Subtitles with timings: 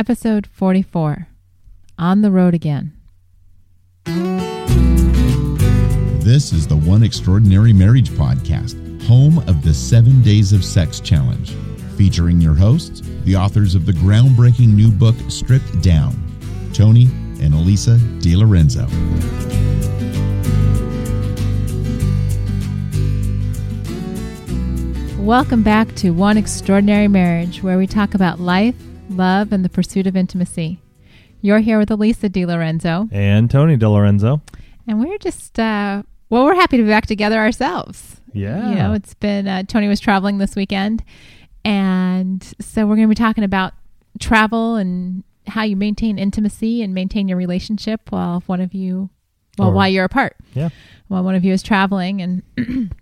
[0.00, 1.28] Episode 44
[1.98, 2.94] On the Road Again.
[6.24, 11.50] This is the One Extraordinary Marriage Podcast, home of the Seven Days of Sex Challenge,
[11.98, 16.14] featuring your hosts, the authors of the groundbreaking new book, Stripped Down,
[16.72, 17.04] Tony
[17.42, 18.88] and Elisa DiLorenzo.
[25.18, 28.74] Welcome back to One Extraordinary Marriage, where we talk about life,
[29.10, 30.80] love, and the pursuit of intimacy.
[31.42, 34.40] You're here with Elisa DiLorenzo, and Tony DiLorenzo.
[34.86, 38.20] and we're just, uh, well, we're happy to be back together ourselves.
[38.32, 38.68] Yeah.
[38.70, 41.02] You know, it's been, uh, Tony was traveling this weekend.
[41.64, 43.74] And so we're going to be talking about
[44.18, 49.10] travel and how you maintain intimacy and maintain your relationship while one of you,
[49.58, 50.68] well, Or- while you're apart, yeah.
[51.08, 52.22] while one of you is traveling.
[52.22, 52.42] And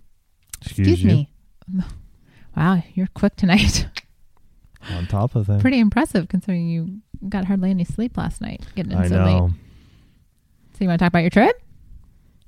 [0.61, 1.29] Excuse, excuse me.
[2.57, 3.85] Wow, you're quick tonight.
[4.97, 5.61] On top of that.
[5.61, 6.99] Pretty impressive considering you
[7.29, 9.43] got hardly any sleep last night getting in I so know.
[9.45, 9.51] late.
[10.73, 11.61] So you want to talk about your trip?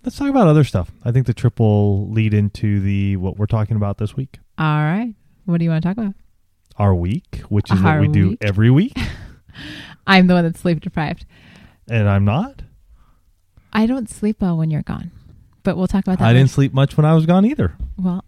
[0.03, 0.89] Let's talk about other stuff.
[1.03, 4.39] I think the trip will lead into the what we're talking about this week.
[4.57, 5.13] All right.
[5.45, 6.15] What do you want to talk about?
[6.77, 8.39] Our week, which is Our what we do week.
[8.41, 8.97] every week.
[10.07, 11.25] I'm the one that's sleep deprived.
[11.89, 12.63] and I'm not.
[13.73, 15.11] I don't sleep well when you're gone,
[15.63, 16.27] but we'll talk about that.
[16.27, 17.73] I didn't sleep much when I was gone either.
[17.97, 18.23] Well,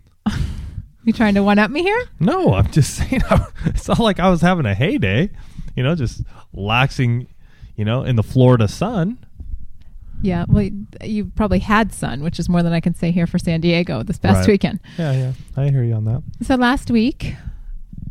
[1.04, 2.04] you trying to one up me here?
[2.20, 3.22] No, I'm just saying.
[3.66, 5.30] It's not like I was having a heyday,
[5.76, 6.22] you know, just
[6.56, 7.28] laxing,
[7.76, 9.18] you know, in the Florida sun.
[10.22, 10.46] Yeah.
[10.48, 10.70] Well,
[11.04, 14.04] you probably had sun, which is more than I can say here for San Diego
[14.04, 14.48] this past Right.
[14.54, 14.80] weekend.
[14.98, 15.31] Yeah, yeah.
[15.58, 16.24] I hear you on that.
[16.44, 17.36] So last week,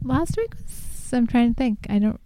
[0.03, 1.87] last week was, I'm trying to think.
[1.89, 2.21] I don't,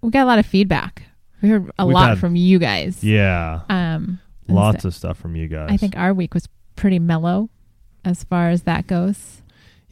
[0.00, 1.02] we got a lot of feedback.
[1.42, 3.04] We heard a We've lot had- from you guys.
[3.04, 3.60] Yeah.
[3.68, 5.68] Um, Lots of stuff from you guys.
[5.70, 7.50] I think our week was pretty mellow
[8.04, 9.41] as far as that goes.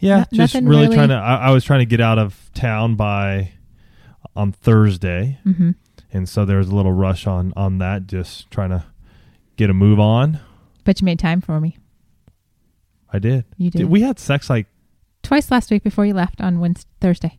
[0.01, 1.15] Yeah, No- just really, really- trying to.
[1.17, 3.53] I, I was trying to get out of town by
[4.37, 5.71] on Thursday, Mm-hmm.
[6.13, 8.07] and so there was a little rush on on that.
[8.07, 8.85] Just trying to
[9.57, 10.41] get a move on.
[10.85, 11.77] But you made time for me.
[13.13, 13.45] I did.
[13.59, 13.87] You did.
[13.87, 14.67] We had sex like
[15.23, 17.39] Twice last week before you left on Wednesday, Thursday.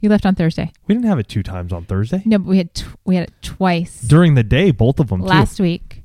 [0.00, 0.70] You left on Thursday.
[0.86, 2.70] we didn't have it two times on Thursday No, but we had
[3.04, 4.70] we had it twice during the day.
[4.70, 6.02] Both of them last week.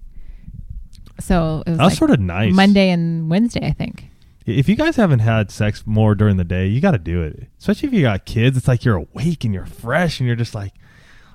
[1.20, 1.72] So it too.
[1.72, 2.54] Was like sort of nice.
[2.54, 4.10] Monday and Wednesday, I think.
[4.46, 7.48] If you guys haven't had sex more during the day, you got to do it.
[7.60, 10.56] Especially if you got kids, it's like you're awake and you're fresh and you're just
[10.56, 10.74] like,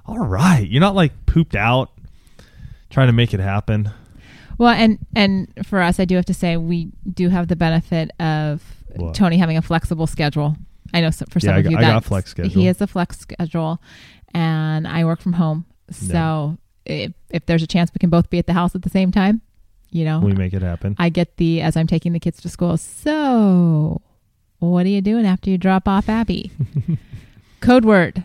[0.07, 0.67] all right.
[0.69, 1.91] You're not like pooped out
[2.91, 3.91] trying to make it happen.
[4.59, 8.11] Well, and and for us, I do have to say we do have the benefit
[8.19, 8.63] of
[8.97, 9.15] What?
[9.15, 10.57] Tony having a flexible schedule.
[10.95, 12.51] I know some, for some Yeah, I of got- you I got flex schedule.
[12.53, 13.83] He has a flex schedule,
[14.33, 15.67] and I work from home.
[15.91, 16.57] So
[16.87, 19.13] if if there's a chance we can both be at the house at the same
[19.13, 19.43] time,
[19.97, 20.95] you know, We make it happen.
[20.99, 22.77] I get the as I'm taking the kids to school.
[22.77, 24.03] So,
[24.59, 26.53] what are you doing after you drop off Abby?
[27.61, 28.25] Code word.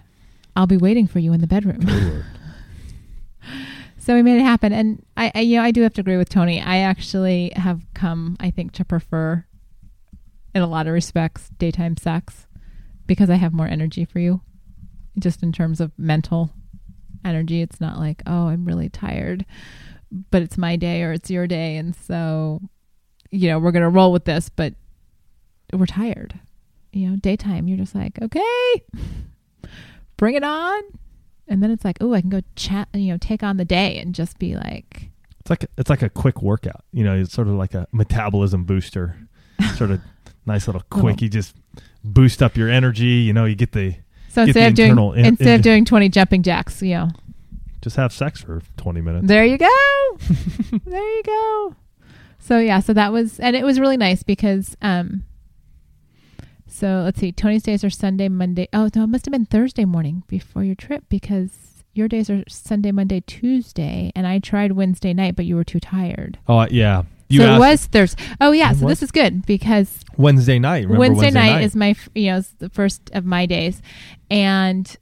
[0.55, 1.87] I'll be waiting for you in the bedroom.
[3.97, 6.17] so we made it happen, and I, I, you know, I do have to agree
[6.17, 6.61] with Tony.
[6.61, 9.45] I actually have come, I think, to prefer,
[10.53, 12.47] in a lot of respects, daytime sex
[13.07, 14.41] because I have more energy for you,
[15.17, 16.51] just in terms of mental
[17.23, 17.61] energy.
[17.61, 19.45] It's not like, oh, I'm really tired
[20.29, 22.61] but it's my day or it's your day and so
[23.29, 24.73] you know we're gonna roll with this but
[25.73, 26.39] we're tired
[26.91, 28.83] you know daytime you're just like okay
[30.17, 30.81] bring it on
[31.47, 33.97] and then it's like oh i can go chat you know take on the day
[33.97, 36.83] and just be like It's like it's like a quick workout.
[36.93, 39.17] You know, it's sort of like a metabolism booster.
[39.75, 40.01] sort of
[40.45, 41.21] nice little quick.
[41.21, 41.55] You just
[42.03, 43.25] boost up your energy.
[43.25, 43.95] You know, you get the
[44.29, 47.09] so Get instead the of doing instead of doing 20 jumping jacks you know
[47.81, 49.27] just have sex for twenty minutes.
[49.27, 50.17] There you go.
[50.85, 51.75] there you go.
[52.39, 55.23] So yeah, so that was and it was really nice because um
[56.67, 58.67] so let's see, Tony's days are Sunday, Monday.
[58.73, 62.43] Oh no, it must have been Thursday morning before your trip because your days are
[62.47, 66.39] Sunday, Monday, Tuesday, and I tried Wednesday night, but you were too tired.
[66.47, 68.23] Oh yeah, you so it was Thursday.
[68.39, 68.99] Oh yeah, so was?
[68.99, 70.85] this is good because Wednesday night.
[70.85, 73.81] Remember Wednesday, Wednesday, night, is my you know the first of my days,
[74.29, 74.95] and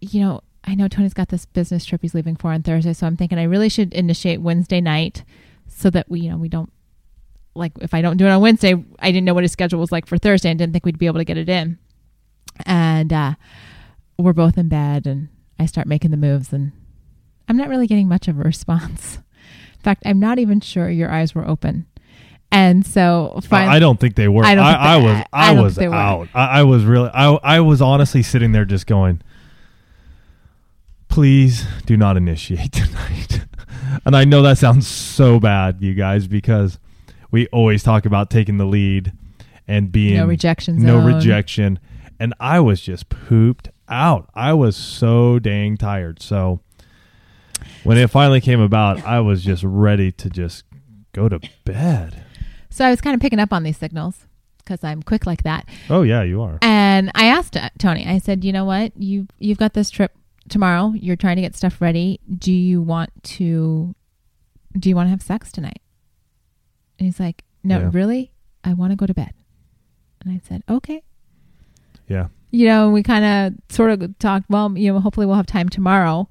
[0.00, 3.06] you know I know Tony's got this business trip he's leaving for on Thursday, so
[3.06, 5.24] I'm thinking I really should initiate Wednesday night
[5.68, 6.72] so that we you know we don't
[7.54, 9.92] like if I don't do it on Wednesday, I didn't know what his schedule was
[9.92, 11.78] like for Thursday and didn't think we'd be able to get it in,
[12.64, 13.34] and uh,
[14.18, 16.72] we're both in bed and I start making the moves and
[17.48, 19.18] I'm not really getting much of a response.
[19.74, 21.86] In fact, I'm not even sure your eyes were open.
[22.50, 24.44] And so I, finally, I don't think they were.
[24.44, 25.12] I I, don't I, was.
[25.12, 26.28] I- I, was they out.
[26.34, 27.10] I, I was really.
[27.12, 27.32] I.
[27.42, 29.20] I was honestly sitting there just going,
[31.16, 33.40] "Please do not initiate tonight."
[34.04, 36.78] and I know that sounds so bad, you guys, because
[37.30, 39.14] we always talk about taking the lead
[39.66, 41.14] and being no rejection no zone.
[41.14, 41.78] rejection,
[42.20, 44.28] and I was just pooped out.
[44.34, 46.20] I was so dang tired.
[46.20, 46.60] So
[47.82, 50.64] when it finally came about, I was just ready to just
[51.14, 52.24] go to bed.
[52.68, 54.26] So I was kind of picking up on these signals
[54.58, 55.66] because I'm quick like that.
[55.88, 56.58] Oh yeah, you are.
[56.60, 58.06] And I asked uh, Tony.
[58.06, 58.92] I said, "You know what?
[58.98, 60.12] You you've got this trip
[60.48, 60.92] tomorrow.
[60.96, 62.20] You're trying to get stuff ready.
[62.38, 63.94] Do you want to
[64.78, 65.80] do you want to have sex tonight?"
[66.98, 67.90] And he's like, "No, Yeah.
[67.92, 68.32] really?
[68.64, 69.32] I want to go to bed."
[70.20, 71.02] And I said, "Okay."
[72.08, 72.28] Yeah.
[72.50, 75.68] You know, we kind of sort of talked, well, you know, hopefully we'll have time
[75.68, 76.28] tomorrow.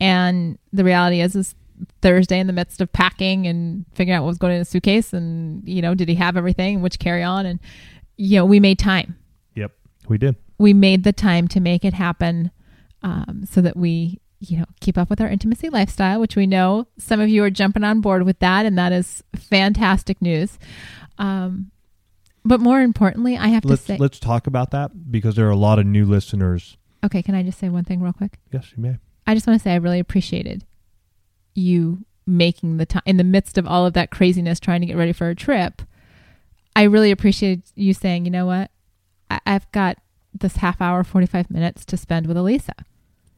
[0.00, 1.54] And the reality is is
[2.00, 5.12] Thursday in the midst of packing and figuring out what was going in the suitcase
[5.12, 7.60] and, you know, did he have everything, which carry on and
[8.16, 9.16] you know, we made time
[9.54, 9.72] Yep.
[10.08, 10.36] We did.
[10.58, 12.50] we made the time to make it happen
[13.02, 16.86] um, so that we you know keep up with our intimacy lifestyle which we know
[16.98, 20.58] some of you are jumping on board with that and that is fantastic news.
[21.18, 21.70] Um,
[22.44, 25.50] but more importantly i have Let's to say let's talk about that because there are
[25.50, 26.76] a lot of new listeners.
[27.04, 28.38] okay can i just say one thing real quick?
[28.50, 28.96] Yes, you may.
[29.26, 30.64] i just want to say i really appreciated
[31.54, 34.96] you making the time in the midst of all of that craziness trying to get
[34.96, 35.82] ready for a trip.
[36.74, 38.70] I really appreciated you saying you know what?
[39.30, 39.98] I- i've got
[40.34, 42.72] this half hour 45 minutes to spend with elisa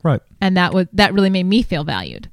[0.04, 0.20] Right.
[0.40, 2.30] and that was that really made me feel valued.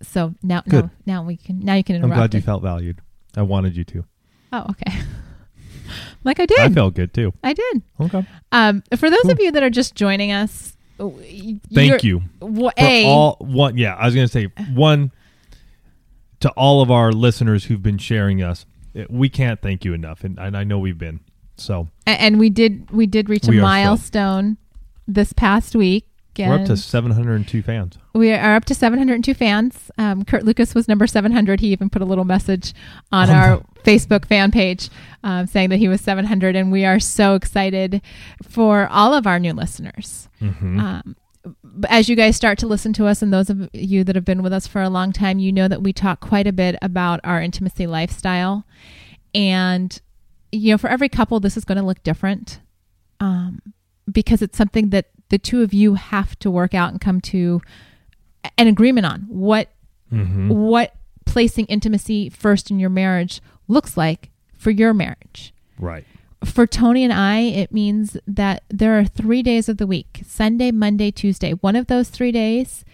[0.00, 0.84] So now, Good.
[0.84, 2.12] now, now we can now you can interrupt.
[2.12, 3.00] I'm glad you felt valued.
[3.36, 4.04] I wanted you to.
[4.52, 4.98] Oh, okay.
[6.24, 6.58] like I did.
[6.60, 7.32] I felt good too.
[7.44, 7.82] I did.
[8.00, 8.26] Okay.
[8.52, 9.32] Um, for those Cool.
[9.32, 13.94] of you that are just joining us, Thank you're- w- For a all one yeah,
[13.94, 15.12] I was gonna say one
[16.40, 18.66] to all of our listeners who've been sharing us.
[18.94, 21.20] eh, We can't thank you enough, and, and I know we've been.
[21.56, 24.56] So a- and we did we did reach a We so- milestone
[25.06, 26.07] this past week.
[26.46, 27.98] We're up to 702 fans.
[28.14, 29.90] We are up to 702 fans.
[29.98, 31.60] Um, Kurt Lucas was number 700.
[31.60, 32.74] He even put a little message
[33.10, 33.66] on Oh, our no.
[33.84, 34.90] Facebook fan page
[35.24, 36.54] um, saying that he was 700.
[36.54, 38.02] And we are so excited
[38.46, 40.28] for all of our new listeners.
[40.40, 40.78] Mm-hmm.
[40.80, 41.16] Um,
[41.88, 44.42] as you guys start to listen to us, and those of you that have been
[44.42, 47.20] with us for a long time, you know that we talk quite a bit about
[47.24, 48.66] our intimacy lifestyle.
[49.34, 49.98] And,
[50.52, 52.60] you know, for every couple, this is going to look different
[53.20, 53.60] um,
[54.10, 57.60] because it's something that the two of you have to work out and come to
[58.56, 59.68] an agreement on what
[60.12, 60.48] Mm-hmm.
[60.48, 60.94] what
[61.26, 66.04] placing intimacy first in your marriage looks like for your marriage Right.
[66.42, 70.70] for Tony and I, it means that there are three days of the week Sunday,
[70.70, 71.52] Monday, Tuesday.
[71.52, 72.86] One of those three days,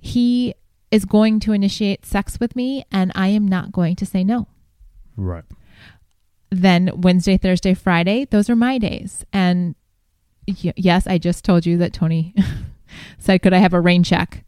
[0.00, 0.54] he
[0.90, 4.48] is going to initiate sex with me, and I am not going to say no.
[5.14, 5.44] Right.
[6.50, 9.24] Then Wednesday, Thursday, Friday, those are my days.
[9.32, 9.74] And
[10.46, 12.34] yes, I just told you that Tony
[13.18, 14.44] said, Could I have a rain check?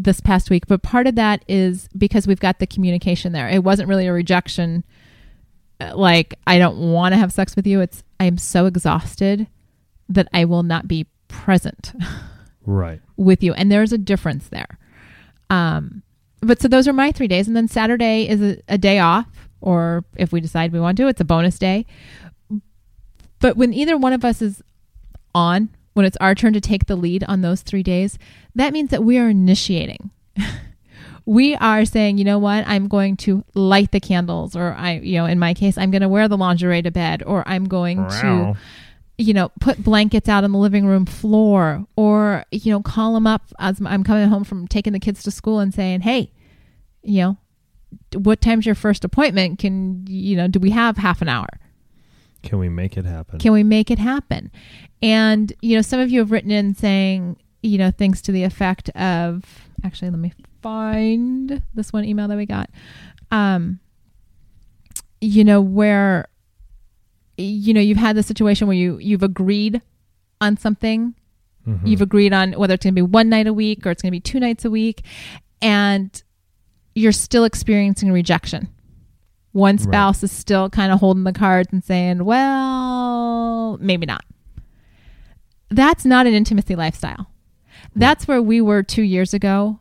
[0.00, 3.48] This past week, but part of that is because we've got the communication there.
[3.48, 4.84] It wasn't really a rejection
[5.80, 7.80] uh, like I don't want to have sex with you.
[7.80, 9.48] It's I'm so exhausted
[10.08, 11.92] that I will not be present
[12.64, 13.00] Right.
[13.16, 14.78] with you, and there's a difference there.
[15.50, 16.04] Um,
[16.42, 19.26] but so those are my three days, and then Saturday is a, a day off,
[19.60, 21.86] or if we decide we want to, it's a bonus day.
[23.40, 24.62] But when either one of us is
[25.38, 28.18] on, when it's our turn to take the lead on those three days,
[28.54, 30.10] that means that we are initiating.
[31.26, 35.14] we are saying, you know what, I'm going to light the candles, or I, you
[35.14, 37.98] know, in my case, I'm going to wear the lingerie to bed, or I'm going
[38.20, 38.56] to
[39.20, 43.26] you know, put blankets out on the living room floor or, you know, call them
[43.26, 46.30] up as I'm coming home from taking the kids to school and saying, hey,
[47.02, 47.36] you know,
[48.14, 49.58] what time's your first appointment?
[49.58, 51.48] Can, you know, do we have half an hour?
[52.42, 53.38] Can we make it happen?
[53.38, 54.50] Can we make it happen?
[55.02, 58.44] And, you know, some of you have written in saying, you know, things to the
[58.44, 59.44] effect of,
[59.84, 62.70] actually, let me find this one email that we got.
[63.30, 63.80] Um,
[65.20, 66.28] you know, where,
[67.36, 69.82] you know, you've had the situation where you, you've agreed
[70.40, 71.14] on something
[71.68, 71.86] Mhm.
[71.86, 74.10] You've agreed on whether it's going to be one night a week or it's going
[74.10, 75.02] to be two nights a week,
[75.60, 76.22] and
[76.94, 78.68] you're still experiencing rejection.
[79.58, 79.82] One Right.
[79.82, 84.24] spouse is still kind of holding the cards and saying, well, maybe not.
[85.68, 87.28] That's not an intimacy lifestyle.
[87.96, 89.80] That's where we were two years ago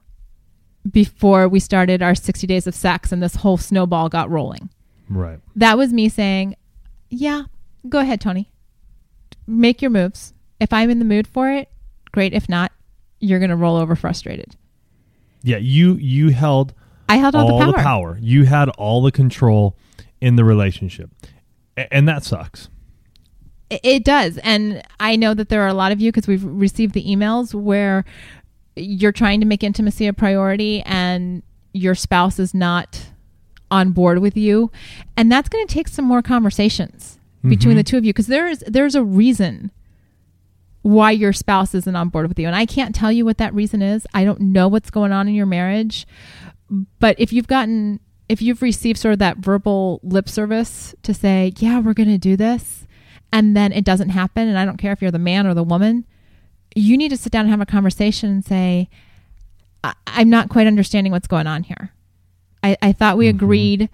[0.89, 4.69] before we started our 60 days of sex and this whole snowball got rolling
[5.09, 5.39] right.
[5.55, 6.55] that was me saying,
[7.11, 7.43] "Yeah,
[7.87, 8.49] go ahead, Tony.
[9.45, 10.33] Make your moves.
[10.59, 11.69] If I'm in the mood for it,
[12.11, 12.33] great.
[12.33, 12.71] If not,
[13.19, 14.55] you're going to roll over frustrated."
[15.43, 15.57] Yeah.
[15.57, 16.73] You you held
[17.09, 17.71] I held all, the, power.
[17.71, 18.17] the power.
[18.21, 19.75] You had all the control
[20.21, 21.09] in the relationship,
[21.77, 22.69] A- and that sucks.
[23.69, 26.43] It- It does, and I know that there are a lot of you because we've
[26.43, 28.03] received the emails where
[28.75, 31.41] you're trying to make intimacy a priority and
[31.73, 33.07] your spouse is not
[33.71, 34.71] on board with you,
[35.17, 37.77] and that's going to take some more conversations between Mhm.
[37.77, 39.71] the two of you because there's there's a reason
[40.83, 42.47] why your spouse isn't on board with you.
[42.47, 44.07] And I can't tell you what that reason is.
[44.13, 46.07] I don't know what's going on in your marriage.
[46.99, 51.53] But if you've gotten, if you've received sort of that verbal lip service to say,
[51.57, 52.85] yeah, we're going to do this,
[53.31, 55.63] and then it doesn't happen, and I don't care if you're the man or the
[55.63, 56.05] woman,
[56.75, 58.89] you need to sit down and have a conversation and say,
[59.83, 61.91] I- I'm not quite understanding what's going on here.
[62.63, 63.29] I, I thought we Mhm.
[63.35, 63.89] agreed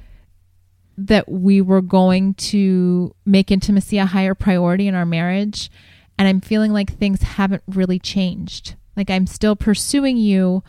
[0.98, 5.72] that we were going to make intimacy a higher priority in our marriage.
[6.20, 8.76] And I'm feeling like things haven't really changed.
[8.96, 10.64] Like I'm still pursuing you,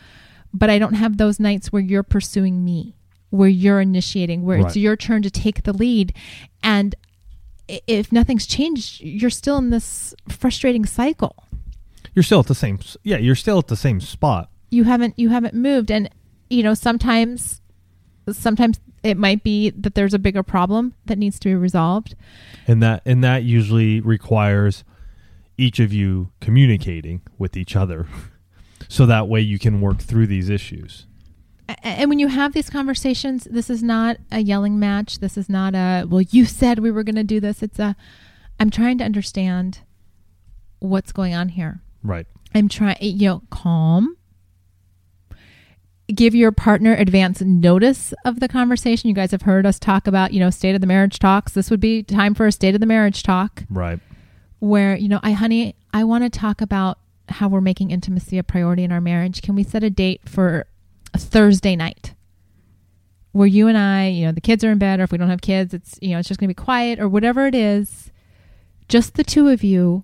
[0.57, 2.95] but I don't have those nights where you're pursuing me,
[3.29, 6.13] where you're initiating, where it's your turn to take the lead.
[6.63, 6.95] And
[7.67, 11.35] if nothing's changed, you're still in this frustrating cycle.
[12.13, 12.79] You're still at the same.
[13.03, 14.49] Yeah, you're still at the same spot.
[14.71, 16.09] you haven't you haven't moved and
[16.49, 17.61] you know sometimes
[18.31, 22.15] sometimes it might be that there's a bigger problem that needs to be resolved
[22.67, 24.83] and that and that usually requires
[25.57, 28.07] each of you communicating with each other
[28.87, 31.05] so that way you can work through these issues.
[31.81, 35.19] And when you have these conversations this is not a yelling match.
[35.19, 37.63] This is not a well you said we were going to do this.
[37.63, 37.95] It's a
[38.59, 39.79] i'm trying to understand
[40.79, 41.81] what's going on here.
[42.03, 42.27] Right.
[42.53, 44.17] I'm trying you know calm.
[46.13, 49.09] Give your partner advance notice of the conversation.
[49.09, 51.53] You guys have heard us talk about you know state of the marriage talks.
[51.53, 53.63] This would be time for a state of the marriage talk.
[53.71, 53.99] Right.
[54.59, 58.43] Where you know i honey i want to talk about how we're making intimacy a
[58.43, 60.65] priority in our marriage can we set a date for
[61.13, 62.13] a thursday night
[63.31, 65.29] where you and i you know the kids are in bed or if we don't
[65.29, 68.11] have kids it's you know it's just going to be quiet or whatever it is
[68.87, 70.03] just the two of you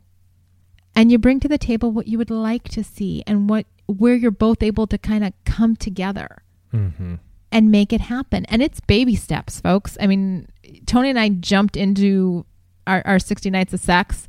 [0.96, 3.66] and you bring to the table what you would like to see and what
[3.98, 7.16] where you're both able to kind of come together mm-hmm.
[7.52, 8.46] and make it happen.
[8.46, 9.98] And it's baby steps, folks.
[10.00, 10.48] I mean,
[10.86, 12.46] Tony and I jumped into
[12.88, 14.28] our, our 60 nights of sex,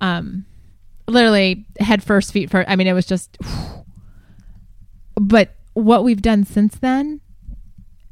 [0.00, 0.46] um,
[1.06, 2.68] literally head first, feet first.
[2.68, 3.36] I mean, it was just,
[5.14, 7.20] but what we've done since then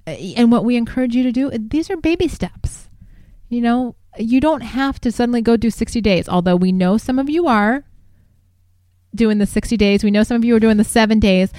[0.07, 2.89] uh, and what we encourage you to do, these are baby steps.
[3.49, 7.19] You know, you don't have to suddenly go do 60 days, although we know some
[7.19, 7.85] of you are
[9.15, 10.03] doing the 60 days.
[10.03, 11.53] We know some of you are doing the seven days.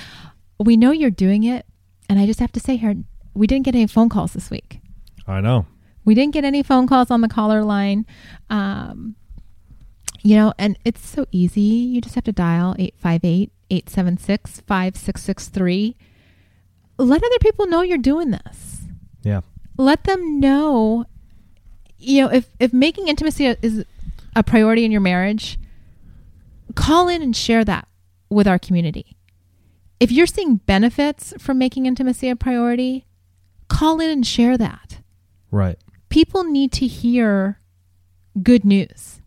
[0.60, 1.66] We know you're doing it.
[2.10, 2.96] And I just have to say here,
[3.34, 4.80] we didn't get any phone calls this week.
[5.28, 5.66] i know
[6.06, 8.06] We didn't get any phone calls on the caller line.
[8.50, 9.16] Um,
[10.24, 11.62] you know, and it's so easy.
[11.62, 15.96] You just have to dial 858 876 5663.
[16.98, 18.84] Let other people know you're doing this.
[19.24, 19.42] yeah
[19.78, 21.06] Let them know,
[21.98, 23.84] you know, if, if making intimacy a- is
[24.36, 25.58] a priority in your marriage,
[26.76, 27.88] call in and share that
[28.30, 29.16] with our community.
[30.00, 33.06] If you're seeing benefits from making intimacy a priority,
[33.70, 35.00] call in and share that
[35.52, 35.78] right
[36.10, 37.60] people need to hear
[38.44, 39.22] good news.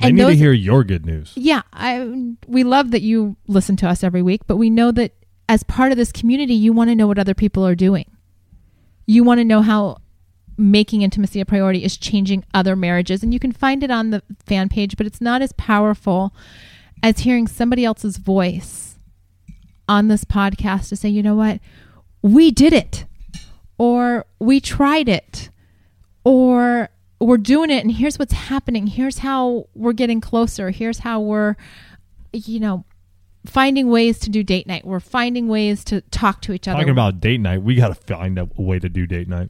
[0.00, 3.76] They need those- to hear your good news Yeah, I we love that you listen
[3.76, 5.12] to us every week, but we know that
[5.48, 8.06] as part of this community, you want to know what other people are doing.
[9.06, 9.98] You want to know how
[10.56, 14.22] making intimacy a priority is changing other marriages, and you can find it on the
[14.46, 16.34] fan page, but it's not as powerful
[17.02, 18.98] as hearing somebody else's voice
[19.88, 21.60] on this podcast to say, you know what,
[22.22, 23.04] we did it,
[23.76, 25.50] or we tried it,
[26.24, 26.88] or
[27.24, 28.86] we're doing it, and here's what's happening.
[28.86, 30.70] Here's how we're getting closer.
[30.70, 31.56] Here's how we're,
[32.32, 32.84] you know,
[33.44, 34.84] finding ways to do date night.
[34.86, 36.78] We're finding ways to talk to each other.
[36.78, 39.48] talking about date night we got to find a way to do date night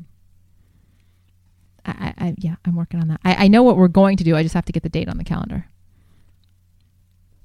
[1.84, 3.20] I, I, I yeah, I'm working on that.
[3.24, 4.36] I, I know what we're going to do.
[4.36, 5.66] I just have to get the date on the calendar.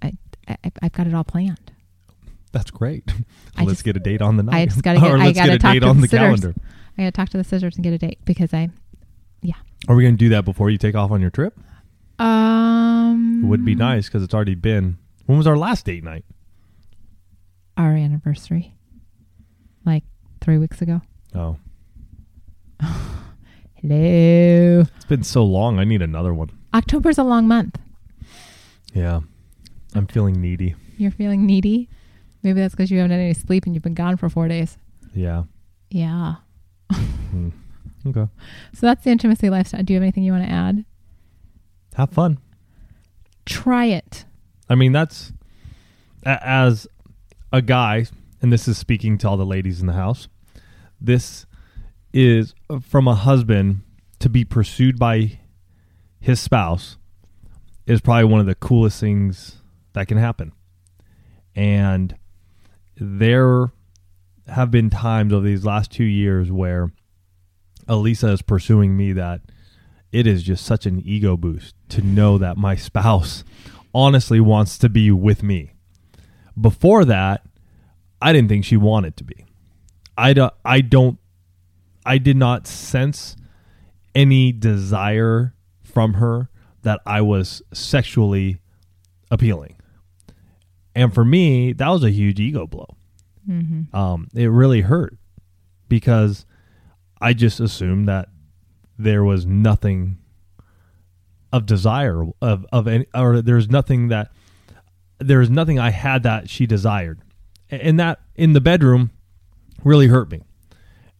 [0.01, 0.13] I,
[0.47, 1.71] I I've got it all planned.
[2.51, 3.03] that's great
[3.57, 5.37] let's just- get a date on the night I just gotta get- or I let's
[5.37, 6.53] gotta get a talk date on the the calendar
[6.97, 8.69] I got to talk to the scissors and get a date because I,
[9.87, 11.57] are we going to do that before you take off on your trip
[12.19, 16.25] um, it would be nice because it's already been when was our last date night
[17.77, 18.73] our anniversary,
[19.85, 20.03] like
[20.41, 21.01] three weeks ago.
[21.35, 21.57] oh
[23.81, 24.81] Hello.
[24.95, 27.77] it's been so long i need another one October's a long month.
[28.93, 29.19] yeah
[29.93, 31.89] i'm feeling needy You're feeling needy.
[32.43, 34.77] Maybe that's because you haven't had any sleep and you've been gone for four days.
[35.13, 35.43] yeah
[35.89, 36.35] Yeah.
[36.91, 37.49] Hmm.
[38.07, 38.27] Okay
[38.73, 39.83] So that's the intimacy lifestyle.
[39.83, 40.85] Do you have anything you want to add?
[41.95, 42.39] have fun
[43.45, 44.25] Try it.
[44.69, 45.31] I mean, that's
[46.25, 46.85] as
[47.53, 48.05] a guy,
[48.41, 50.27] and this is speaking to all the ladies in the house.
[50.99, 51.45] This
[52.11, 53.81] is from a husband
[54.19, 55.39] to be pursued by
[56.19, 56.97] his spouse
[57.85, 59.61] is probably one of the coolest things
[59.93, 60.51] that can happen.
[61.55, 62.15] And
[62.97, 63.71] there
[64.47, 66.91] have been times over these last two years where
[67.87, 69.41] Elisa is pursuing me that
[70.11, 73.43] it is just such an ego boost to know that my spouse
[73.93, 75.73] honestly wants to be with me.
[76.59, 77.45] Before that,
[78.21, 79.45] I didn't think she wanted to be.
[80.17, 81.19] I don't, I don't,
[82.05, 83.35] I did not sense
[84.15, 85.53] any desire
[85.83, 86.49] from her
[86.81, 88.59] that I was sexually
[89.29, 89.75] appealing.
[90.95, 92.97] And for me, that was a huge ego blow.
[93.47, 93.95] Mm-hmm.
[93.95, 95.15] Um, it really hurt
[95.87, 96.46] because
[97.21, 98.29] I just assumed that
[98.97, 100.17] there was nothing
[101.51, 104.31] of desire of of any, or there's nothing that
[105.19, 107.21] there's nothing I had that she desired,
[107.69, 109.11] and that in the bedroom
[109.83, 110.43] really hurt me.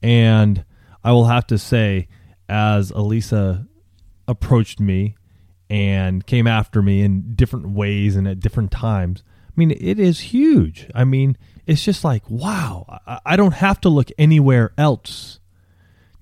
[0.01, 0.65] And
[1.03, 2.07] I will have to say,
[2.47, 3.67] as Elisa
[4.27, 5.15] approached me
[5.69, 10.19] and came after me in different ways and at different times, I mean, it is
[10.19, 10.89] huge.
[10.93, 15.39] I mean, it's just like, wow, I, I don't have to look anywhere else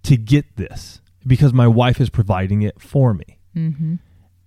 [0.05, 3.39] to get this because my wife is providing it for me.
[3.55, 3.95] Mm-hmm.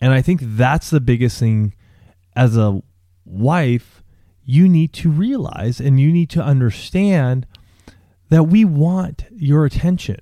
[0.00, 1.74] And I think that's the biggest thing
[2.36, 2.82] as a
[3.24, 4.02] wife
[4.44, 7.46] you need to realize and you need to understand
[8.30, 10.20] that we want your attention.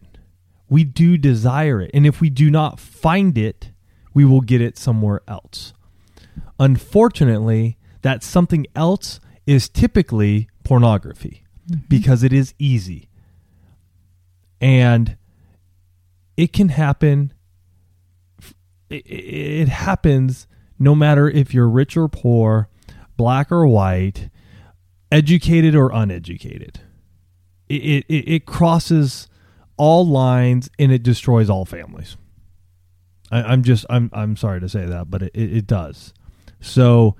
[0.69, 1.91] We do desire it.
[1.95, 3.71] And if we do not find it,
[4.15, 5.75] we will get it somewhere else.
[6.59, 11.45] Unfortunately, that something else is typically pornography
[11.89, 13.09] because it is easy.
[14.61, 15.17] And
[16.37, 17.33] it can happen
[18.91, 20.47] it, happens
[20.79, 22.69] no matter if you're rich or poor,
[23.17, 24.31] black or white,
[25.11, 26.81] educated or uneducated.
[27.69, 29.29] It, it, it crosses
[29.77, 32.17] all lines and it destroys all families.
[33.31, 36.15] I, I'm just I'm I'm sorry to say that, but it, it, does.
[36.61, 37.17] So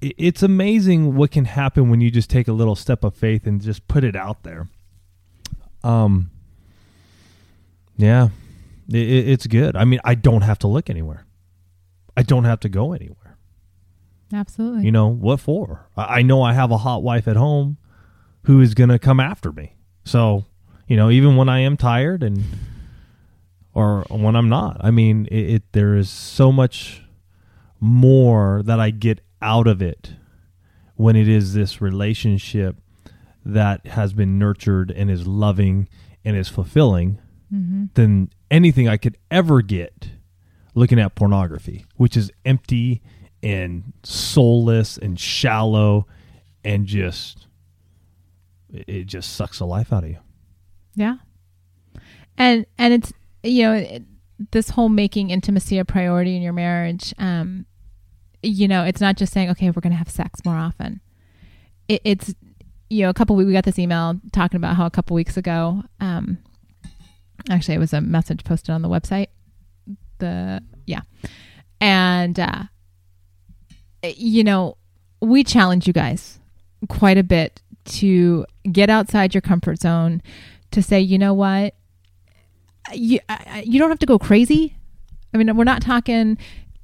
[0.00, 3.46] it, it's amazing what can happen when you just take a little step of faith
[3.46, 4.68] and just put it out there.
[5.82, 6.30] Um.
[8.02, 8.30] Yeah,
[8.88, 9.76] it, it's good.
[9.76, 11.24] I mean, I don't have to look anywhere.
[12.16, 13.38] I don't have to go anywhere.
[14.32, 14.84] Absolutely.
[14.84, 15.88] You know what for?
[15.96, 17.76] I, I know I have a hot wife at home
[18.44, 19.76] who is going to come after me.
[20.04, 20.46] So,
[20.88, 22.42] you know, even when I am tired and
[23.72, 27.04] or when I'm not, I mean, it, it there is so much
[27.78, 30.14] more that I get out of it
[30.96, 32.76] when it is this relationship
[33.44, 35.88] that has been nurtured and is loving
[36.24, 37.18] and is fulfilling
[37.52, 37.84] mm-hmm.
[37.94, 40.10] than anything I could ever get
[40.74, 43.02] looking at pornography, which is empty
[43.42, 46.06] and soulless and shallow
[46.64, 47.46] and just
[48.72, 50.18] it just sucks the life out of you.
[50.94, 51.16] Yeah.
[52.38, 53.12] And and it's
[53.42, 54.02] you know it,
[54.50, 57.14] this whole making intimacy a priority in your marriage.
[57.18, 57.66] Um,
[58.42, 61.00] you know, it's not just saying okay, we're going to have sex more often.
[61.88, 62.34] It, it's
[62.88, 65.82] you know a couple we got this email talking about how a couple weeks ago.
[66.00, 66.38] Um,
[67.50, 69.28] actually, it was a message posted on the website.
[70.18, 71.00] The yeah,
[71.80, 72.64] and uh,
[74.02, 74.76] you know
[75.20, 76.38] we challenge you guys
[76.88, 80.22] quite a bit to get outside your comfort zone
[80.72, 81.74] to say, you know what,
[82.92, 83.20] you
[83.62, 84.76] you don't have to go crazy.
[85.34, 86.38] I mean, we're not talking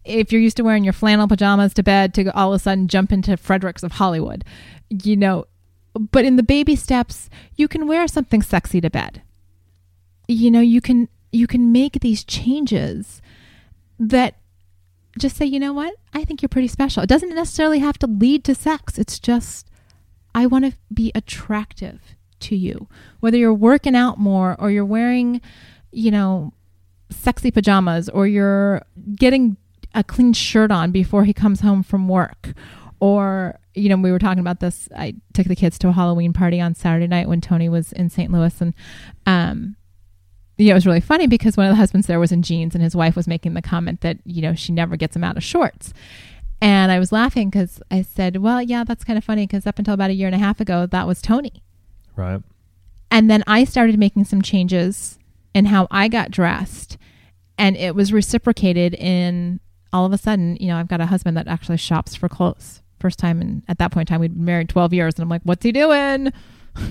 [0.04, 2.88] if you're used to wearing your flannel pajamas to bed to all of a sudden
[2.88, 4.44] jump into Fredericks of Hollywood,
[4.88, 5.46] you know.
[5.94, 9.22] But in the baby steps, you can wear something sexy to bed.
[10.28, 13.20] You know, you can you can make these changes
[13.98, 14.36] that
[15.18, 17.02] just say, you know what, I think you're pretty special.
[17.02, 18.98] It doesn't necessarily have to lead to sex.
[18.98, 19.68] It's just
[20.34, 22.00] I want to be attractive
[22.40, 22.88] to you.
[23.20, 25.40] Whether you're working out more or you're wearing,
[25.90, 26.52] you know,
[27.10, 28.82] sexy pajamas or you're
[29.16, 29.56] getting
[29.94, 32.52] a clean shirt on before he comes home from work.
[33.00, 34.88] Or, you know, we were talking about this.
[34.96, 38.10] I took the kids to a Halloween party on Saturday night when Tony was in
[38.10, 38.30] St.
[38.30, 38.60] Louis.
[38.60, 38.74] And,
[39.24, 39.76] um,
[40.58, 42.82] yeah, it was really funny because one of the husbands there was in jeans and
[42.82, 45.44] his wife was making the comment that, you know, she never gets him out of
[45.44, 45.94] shorts.
[46.60, 49.78] And I was laughing because I said, well, yeah, that's kind of funny because up
[49.78, 51.62] until about a year and a half ago, that was Tony.
[52.16, 52.42] Right.
[53.10, 55.18] And then I started making some changes
[55.54, 56.98] in how I got dressed.
[57.56, 59.60] And it was reciprocated in
[59.92, 62.82] all of a sudden, you know, I've got a husband that actually shops for clothes.
[62.98, 65.14] First time, and at that point in time, we'd been married 12 years.
[65.14, 66.32] And I'm like, what's he doing?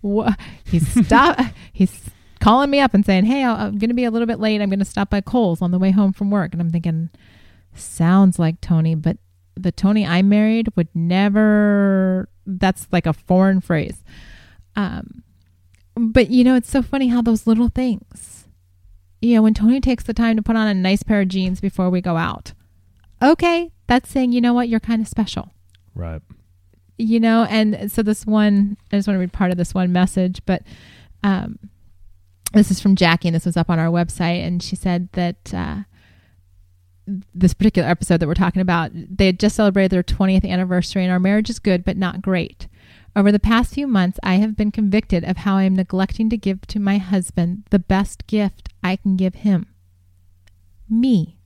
[0.00, 1.38] What- he's stop.
[1.72, 4.60] he's calling me up and saying, hey, I'm going to be a little bit late.
[4.60, 6.52] I'm going to stop by Kohl's on the way home from work.
[6.52, 7.10] And I'm thinking,
[7.74, 9.16] sounds like Tony, but
[9.56, 12.28] the Tony I married would never.
[12.46, 14.02] That's like a foreign phrase.
[14.76, 15.22] Um,
[15.96, 18.46] but you know, it's so funny how those little things.
[19.20, 21.60] You know, when Tony takes the time to put on a nice pair of jeans
[21.60, 22.52] before we go out,
[23.20, 25.52] okay, that's saying, you know what, you're kind of special.
[25.94, 26.22] Right.
[26.98, 29.92] You know, and so this one, I just want to read part of this one
[29.92, 30.62] message, but
[31.24, 31.58] um,
[32.52, 35.52] this is from Jackie, and this was up on our website, and she said that
[35.54, 35.78] uh,
[37.34, 41.12] this particular episode that we're talking about, they had just celebrated their 20th anniversary, and
[41.12, 42.68] our marriage is good, but not great.
[43.16, 46.36] Over the past few months, I have been convicted of how I am neglecting to
[46.36, 49.66] give to my husband the best gift I can give him
[50.88, 51.36] me.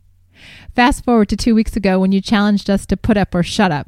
[0.75, 3.73] Fast forward to two weeks ago when you challenged us to put up or shut
[3.73, 3.87] up.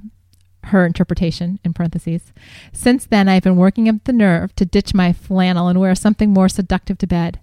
[0.65, 2.33] Her interpretation, in parentheses.
[2.73, 6.33] Since then, I've been working up the nerve to ditch my flannel and wear something
[6.33, 7.41] more seductive to bed.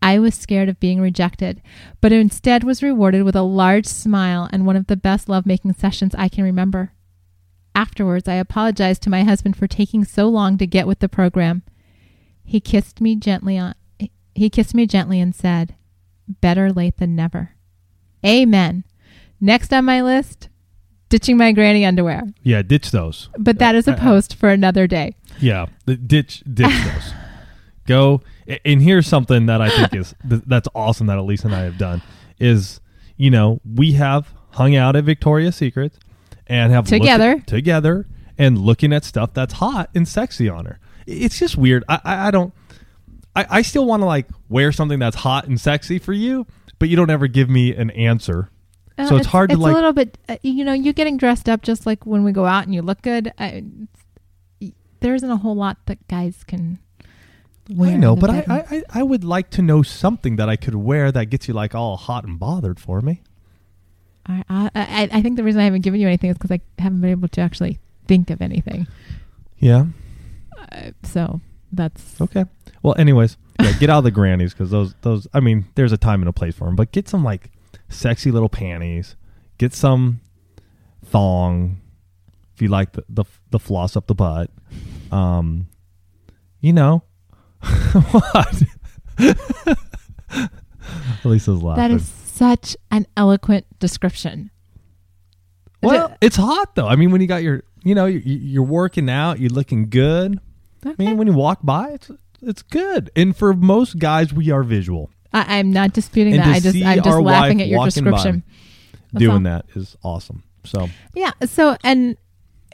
[0.00, 1.60] I was scared of being rejected,
[2.00, 6.14] but instead was rewarded with a large smile and one of the best lovemaking sessions
[6.16, 6.92] I can remember.
[7.74, 11.62] Afterwards, I apologized to my husband for taking so long to get with the program.
[12.44, 13.74] He kissed me gently on
[14.34, 15.74] he kissed me gently and said,
[16.28, 17.52] "Better late than never."
[18.24, 18.84] Amen.
[19.40, 20.48] Next on my list,
[21.08, 22.22] ditching my granny underwear.
[22.42, 23.28] Yeah, ditch those.
[23.38, 25.14] But that is a Uh, uh, post for another day.
[25.40, 27.12] Yeah, the ditch ditch those.
[27.86, 28.22] Go
[28.64, 32.02] and here's something that I think is that's awesome that Elise and I have done
[32.40, 32.80] is
[33.16, 35.92] you know we have hung out at Victoria's Secret
[36.46, 37.32] and have Together.
[37.32, 38.06] at- together
[38.38, 40.78] and looking at stuff that's hot and sexy on her.
[41.06, 41.84] It's just weird.
[41.88, 42.52] I I, I don't.
[43.36, 46.46] I, I still want to like wear something that's hot and sexy for you,
[46.78, 48.50] but you don't ever give me an answer.
[48.98, 50.18] Uh, So it's hard to, it's like- a little bit.
[50.28, 52.82] Uh, you know, you getting dressed up just like when we go out and you
[52.82, 53.32] look good.
[53.38, 53.64] I,
[55.00, 56.78] there isn't a whole lot that guys can.
[57.68, 58.44] Wear I know, but I.
[58.48, 61.74] I I- would like to know something that I could wear that gets you like
[61.74, 63.22] all hot and bothered for me.
[64.24, 66.60] I, I, I, I think the reason I haven't given you anything is because I
[66.80, 67.78] haven't been able to actually
[68.08, 68.86] think of anything.
[69.58, 69.86] Yeah.
[70.72, 71.40] Uh, so
[71.72, 72.44] that's Okay.
[72.82, 75.26] Well, anyways, yeah, get out of the grannies because those those.
[75.34, 77.50] I mean, there's a time and a place for them, but get some like
[77.88, 79.16] sexy little panties.
[79.58, 80.20] Get some
[81.04, 81.80] thong
[82.54, 84.50] if you like the the, the floss up the butt.
[85.10, 85.68] Um,
[86.60, 87.02] you know
[88.10, 88.62] what?
[91.24, 91.82] Lisa's laughing.
[91.82, 94.50] that is such an eloquent description.
[95.82, 96.86] well, it's hot though.
[96.86, 100.40] I mean, when you got your, you know, you- you're working out, you're looking good.
[100.84, 102.10] I mean, when you walk by, it's
[102.42, 103.10] it's good.
[103.16, 105.10] And for most guys, we are visual.
[105.32, 106.56] I, I'm not disputing And that.
[106.56, 108.42] I just I'm just laughing at your description.
[109.14, 110.42] Doing that is awesome.
[110.64, 111.32] So Yeah.
[111.44, 112.16] So, and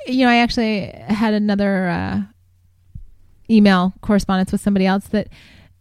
[0.07, 2.23] you know, I actually had another uh,
[3.49, 5.29] email correspondence with somebody else that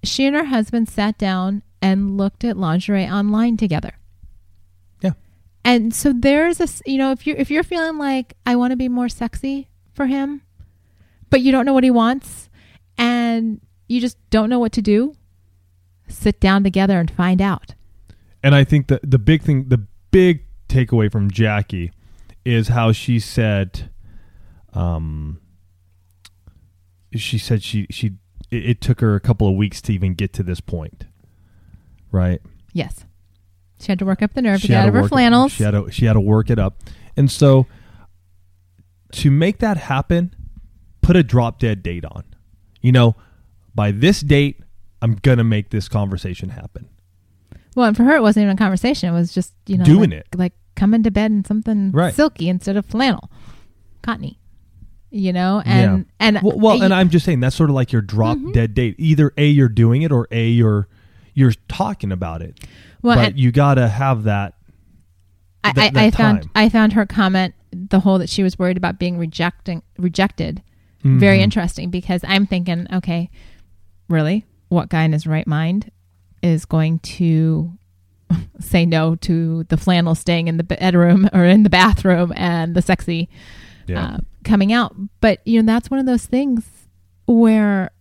[0.04, 3.94] she and her husband sat down and looked at lingerie online together.
[5.02, 5.14] Yeah.
[5.64, 8.78] And so there's a, you know, if you if you're feeling like I want to
[8.78, 10.42] be more sexy for him,
[11.30, 12.50] but you don't know what he wants,
[12.98, 15.16] and you just don't know what to do,
[16.12, 17.76] sit down together and find out.
[18.43, 21.91] And I think the the big thing, the big takeaway from Jackie,
[22.43, 23.89] is how she said,
[24.74, 25.39] um,
[27.15, 28.13] she said she she
[28.50, 31.06] it, it took her a couple of weeks to even get to this point,
[32.12, 32.41] right?
[32.74, 33.06] Yes.
[33.80, 35.52] She had to work up the nerve to She get had out of her flannels.
[35.52, 36.78] She had to she had to work it up,
[37.17, 37.67] and so
[39.13, 40.34] to make that happen,
[41.02, 42.24] put a drop dead date on.
[42.82, 43.15] You know,
[43.76, 44.62] by this date,
[45.02, 46.90] I'm gonna make this conversation happen.
[47.76, 49.10] Well, and for her, it wasn't even a conversation.
[49.10, 50.28] It was just you know Doing like, it.
[50.38, 52.14] like coming to bed in something Right.
[52.14, 53.30] silky instead of flannel,
[54.02, 54.38] cottony.
[55.14, 57.92] You know, and and well, well and I, I'm just saying that's sort of like
[57.92, 58.54] your drop Mhm.
[58.54, 58.96] dead date.
[58.98, 60.88] Either a you're doing it, or a you're
[61.34, 62.60] you're talking about it.
[63.02, 64.54] well, but and you gotta have that.
[65.64, 66.50] I, I, that I found.
[66.56, 70.62] I found her comment the whole that she was worried about being rejecting rejected
[71.04, 71.42] very Mhm.
[71.44, 73.30] interesting because I'm thinking, okay,
[74.08, 75.92] really, what guy in his right mind
[76.42, 77.72] is going to
[78.60, 82.82] say no to the flannel staying in the bedroom or in the bathroom and the
[82.82, 83.28] sexy
[83.88, 84.04] Yeah.
[84.06, 84.96] uh, coming out.
[85.20, 86.66] But you know, that's one of those things
[87.26, 87.92] where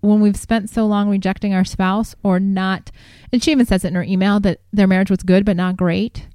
[0.00, 2.90] when we've spent so long rejecting our spouse or not,
[3.32, 5.76] and she even says it in her email that their marriage was good but not
[5.76, 6.26] great.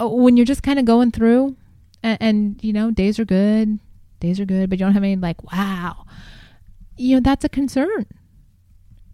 [0.00, 1.56] Uh, When you're just kind of going through,
[2.02, 3.78] and, and you know, days are good,
[4.20, 6.04] days are good, but you don't have any like, wow,
[6.96, 8.06] you know, that's a concern.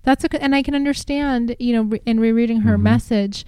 [0.03, 2.83] That's a, and I can understand, you know, re- in rereading her Mhm.
[2.83, 3.45] message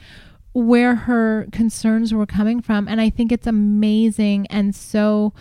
[0.53, 2.87] where her concerns were coming from.
[2.89, 5.33] And I think it's amazing and so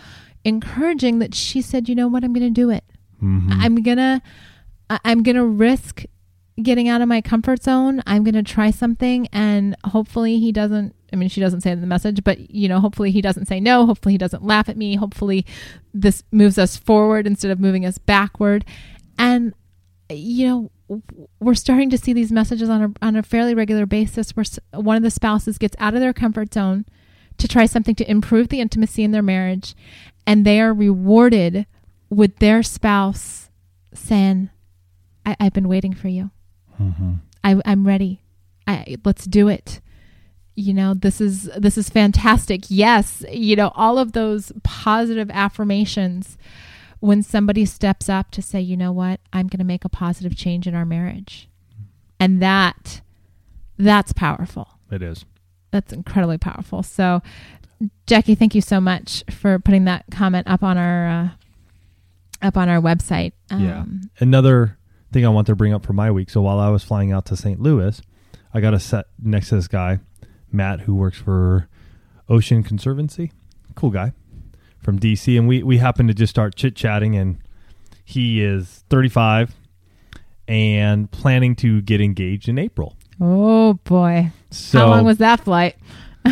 [0.44, 2.84] encouraging that she said, you know what, I'm going to do it.
[3.22, 3.46] Mhm.
[3.50, 4.22] I'm going to,
[5.04, 6.04] I'm going to risk
[6.62, 8.02] getting out of my comfort zone.
[8.06, 11.80] I'm going to try something and hopefully he doesn't, I mean, she doesn't say in
[11.82, 13.84] the message, but you know, hopefully he doesn't say no.
[13.86, 14.96] Hopefully he doesn't laugh at me.
[14.96, 15.44] Hopefully
[15.92, 18.64] this moves us forward instead of moving us backward.
[19.18, 19.52] And,
[20.10, 20.46] you
[20.88, 21.00] know,
[21.40, 24.96] we're starting to see these messages on a, on a fairly regular basis where one
[24.96, 26.84] of the spouses gets out of their comfort zone
[27.38, 29.74] to try something to improve the intimacy in their marriage
[30.26, 31.66] and they are rewarded
[32.10, 33.48] with their spouse
[33.94, 34.50] saying
[35.24, 36.30] I, i've been waiting for you.
[36.80, 37.20] Mhm.
[37.42, 38.20] I, i'm ready.
[38.66, 39.80] I, let's do it.
[40.54, 42.64] You know this is this is fantastic.
[42.68, 46.36] Yes you know all of those positive affirmations
[47.02, 50.36] when somebody steps up to say you know what i'm going to make a positive
[50.36, 51.48] change in our marriage
[52.20, 53.00] and that
[53.76, 55.24] that's powerful It is.
[55.72, 57.20] that's incredibly powerful so
[58.06, 61.28] jackie thank you so much for putting that comment up on our uh,
[62.46, 63.80] up on our website Yeah.
[63.80, 64.78] Um, Another
[65.12, 66.30] thing I want to bring up for my week.
[66.30, 67.60] So while I was flying out to St.
[67.60, 68.00] Louis,
[68.54, 69.98] I got a set next to this guy,
[70.50, 71.68] Matt, who works for
[72.28, 73.30] Ocean Conservancy.
[73.76, 74.12] Cool guy
[74.82, 75.38] from DC.
[75.38, 77.16] And we, we happened to just start chit chatting.
[77.16, 77.38] And
[78.04, 79.54] he is 35
[80.48, 82.96] and planning to get engaged in April.
[83.20, 85.76] oh boy So how long was that flight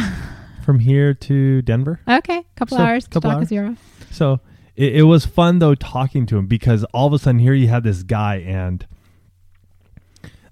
[0.65, 2.01] from here to Denver?
[2.09, 3.49] okay couple So, hours couple hours.
[3.49, 3.77] zero
[4.11, 4.41] So
[4.75, 7.69] it, it was fun though talking to him because all of a sudden here you
[7.69, 8.85] had this guy and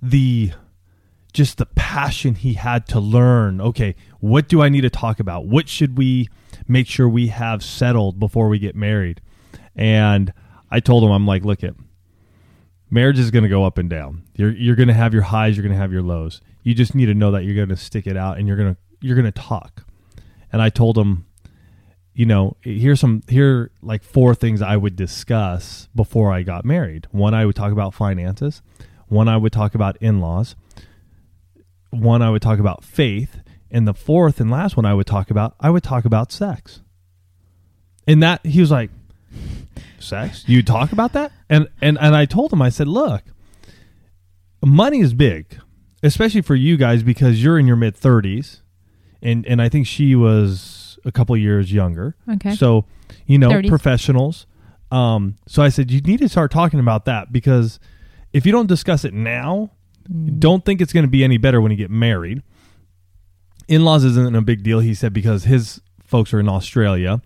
[0.01, 0.53] the
[1.39, 3.61] just the passion he had to learn.
[3.61, 5.47] Okay, what do I need to talk about?
[5.47, 6.29] What should we
[6.67, 9.21] make sure we have settled before we get married?
[9.77, 10.33] And
[10.69, 11.77] I told him, I'm like, look it,
[12.91, 14.25] marriage is going to go up and down.
[14.35, 16.41] You're you're going to have your highs, you're going to have your lows.
[16.65, 18.75] You just need to know that you're going to stick it out and you're going
[18.75, 19.85] to you're going to talk.
[20.53, 21.25] And I told him,
[22.15, 27.07] you know, here's some here like four things I would discuss before I got married.
[27.13, 28.61] One, I would talk about finances.
[29.07, 30.57] One, I would talk about in-laws.
[31.91, 35.31] One, I would talk about faith, and the fourth and last one I would talk
[35.31, 36.81] about, I would talk about sex.
[38.07, 38.91] And that he was like,
[39.99, 40.45] "Sex?
[40.47, 43.23] You talk about that?" And and and I told him, I said, "Look,
[44.65, 45.59] money is big,
[46.03, 48.63] especially for you guys because you're in your mid 30s,
[49.23, 52.17] and and I think she was a couple years younger.
[52.29, 52.55] Okay.
[52.55, 52.85] So,
[53.27, 53.69] you know, 30s.
[53.69, 54.47] professionals.
[54.91, 57.79] Um, so I said you need to start talking about that because
[58.33, 59.71] if you don't discuss it now,
[60.39, 62.43] don't think it's going to be any better when you get married.
[63.69, 67.21] In-laws isn't a big deal, he said, because his folks are in Australia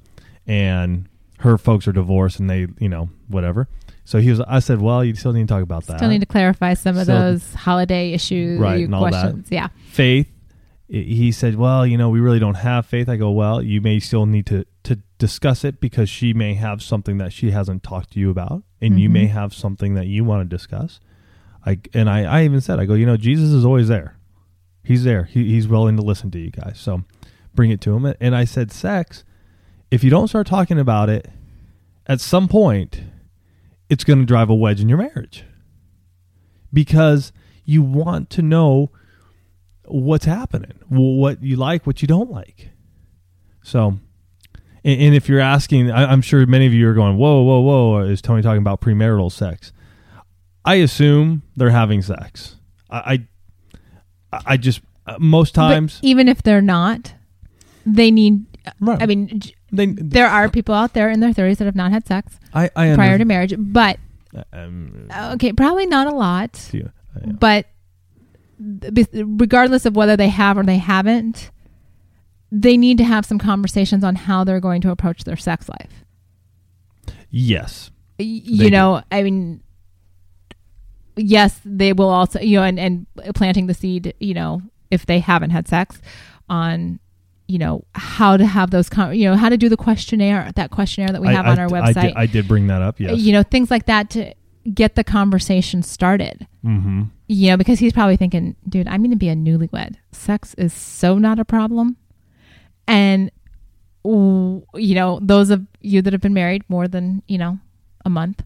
[0.47, 3.69] and her folks are divorced and they, you know, whatever.
[4.05, 4.41] So he was.
[4.41, 6.97] I said, well, you still need to talk about that Still need to clarify some
[6.99, 9.11] of So- those holiday issues, Right, and all that.
[9.11, 9.49] questions.
[9.51, 9.69] Yeah.
[9.91, 10.29] faith
[10.89, 13.99] he said well you know we really don't have faith i go well you may
[13.99, 18.13] still need to to discuss it because she may have something that she hasn't talked
[18.13, 19.13] to you about and you Mhm.
[19.13, 21.01] may have something that you want to discuss
[21.65, 24.17] i and i i even said i go you know jesus is always there
[24.85, 27.03] he's there he, he's willing to listen to you guys so
[27.55, 29.25] bring it to him and i said sex
[29.91, 31.29] if you don't start talking about it
[32.07, 33.03] at some point
[33.89, 35.45] it's going to drive a wedge in your marriage
[36.73, 37.33] because
[37.65, 38.91] you want to know
[39.85, 42.71] what's happening, what you like, what you don't like.
[43.63, 43.99] So,
[44.85, 47.99] and, if you're asking, I, I'm sure many of you are going, "Whoa, whoa, whoa!"
[48.01, 49.73] Is Tony talking about premarital sex?
[50.65, 52.57] I assume they're having sex.
[52.91, 53.27] I,
[54.33, 57.15] I, I just uh, most But times, even if they're not,
[57.85, 58.47] they need.
[58.81, 59.03] Right.
[59.03, 61.91] I mean, j- they, there are people out there in their 30s that have not
[61.91, 63.99] had sex I, I prior to marriage, but
[64.53, 66.71] um, okay, probably not a lot.
[66.73, 66.83] yeah,
[67.25, 67.33] yeah.
[67.33, 67.67] But
[69.13, 71.51] regardless of whether they have or they haven't,
[72.53, 76.05] they need to have some conversations on how they're going to approach their sex life.
[77.31, 79.63] yes, you know, I mean,
[81.17, 85.19] yes, they will also, you know, and, and planting the seed, you know, if they
[85.21, 86.01] haven't had sex
[86.49, 86.99] on,
[87.49, 90.71] you know, how to have those, con- you know, how to do the questionnaire, that
[90.71, 92.03] questionnaire that we have I- on our I website.
[92.03, 93.01] did, I did bring that up.
[93.01, 93.19] Yes.
[93.19, 94.35] You know, things like that to
[94.73, 96.47] get the conversation started.
[96.65, 97.03] mm-hmm.
[97.29, 99.97] You know, because he's probably thinking, dude, I'm going to be a newlywed.
[100.13, 101.97] Sex is so not a problem.
[102.87, 103.31] And,
[104.05, 107.59] you know, those of you that have been married more than, you know,
[108.05, 108.45] a month,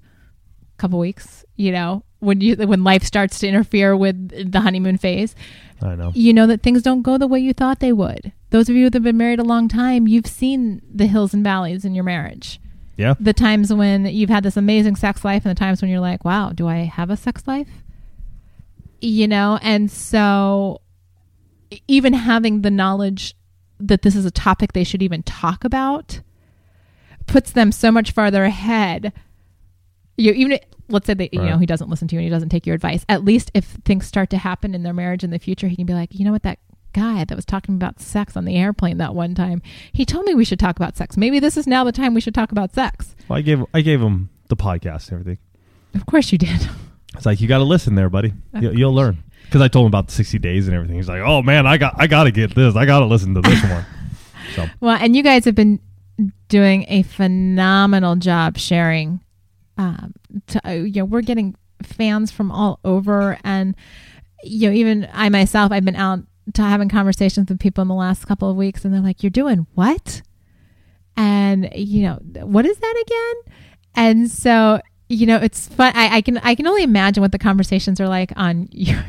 [0.79, 5.35] couple weeks, you know, when you when life starts to interfere with the honeymoon phase,
[5.83, 6.13] I know.
[6.15, 8.33] you know that things don't go the way you thought they would.
[8.51, 11.45] Those of you that have been married a long time, you've seen the hills and
[11.45, 12.61] valleys in your marriage.
[12.97, 13.15] Yeah.
[13.21, 16.25] The times when you've had this amazing sex life and the times when you're like,
[16.25, 17.69] wow, do I have a sex life?
[19.01, 20.81] You know, and so
[21.87, 23.35] even having the knowledge
[23.79, 26.21] that this is a topic they should even talk about
[27.27, 29.13] puts them so much farther ahead.
[30.17, 32.49] You even let's say that you know he doesn't listen to you and he doesn't
[32.49, 33.05] take your advice.
[33.09, 35.87] At least if things start to happen in their marriage in the future, he can
[35.87, 36.59] be like, you know what, that
[36.93, 39.61] guy that was talking about sex on the airplane that one time,
[39.93, 41.17] he told me we should talk about sex.
[41.17, 43.15] Maybe this is now the time we should talk about sex.
[43.29, 45.39] Well, I gave I gave him the podcast and everything.
[45.95, 46.69] Of course you did.
[47.15, 48.35] It's like you got to listen there, buddy.
[48.61, 49.23] You, you'll learn.
[49.45, 50.97] Because I told him about the sixty days and everything.
[50.97, 52.77] He's like, "Oh man, I got I got to get this.
[52.77, 53.87] I got to listen to this one."
[54.55, 55.81] So Well, and you guys have been
[56.49, 59.21] doing a phenomenal job sharing.
[59.79, 60.15] Um,
[60.49, 63.75] to, uh, you know, we're getting fans from all over, and
[64.43, 66.21] you know, even I myself, I've been out
[66.55, 69.31] to having conversations with people in the last couple of weeks, and they're like, "You're
[69.31, 70.23] doing what?"
[71.17, 73.55] And you know, what is that again?
[73.95, 75.93] And so you know, it's fun.
[75.95, 79.05] I, I can I can only imagine what the conversations are like on your.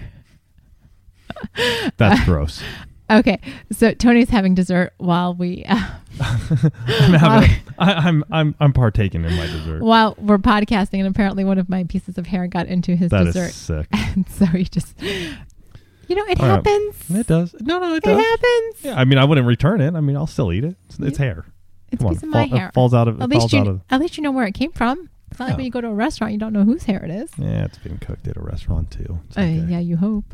[1.97, 2.61] That's gross.
[3.09, 3.39] Okay,
[3.71, 5.89] so Tony's having dessert while we uh,
[6.21, 7.49] I'm having.
[7.79, 9.81] I, I'm I'm I'm partaking in my dessert.
[9.81, 13.27] while we're podcasting, and apparently one of my pieces of hair got into his That
[13.27, 13.87] is dessert, sick.
[13.91, 16.55] and so he just, you know, it All right.
[16.65, 17.09] happens.
[17.09, 17.55] It does.
[17.61, 18.23] No, no, it It does.
[18.25, 18.75] happens.
[18.83, 19.93] Yeah, I mean, I wouldn't return it.
[19.95, 20.75] I mean, I'll still eat it.
[20.87, 21.45] It's, it's hair.
[21.91, 22.67] It's Come a on, piece of fall- my hair.
[22.69, 23.19] It falls out of.
[23.19, 23.81] It At falls least out you, of.
[23.89, 25.09] at least you know where it came from.
[25.29, 25.57] It's not like Yeah.
[25.57, 27.29] when you go to a restaurant, you don't know whose hair it is.
[27.37, 29.19] Yeah, it's been cooked at a restaurant too.
[29.27, 29.65] It's Uh, okay.
[29.69, 30.25] yeah, you hope.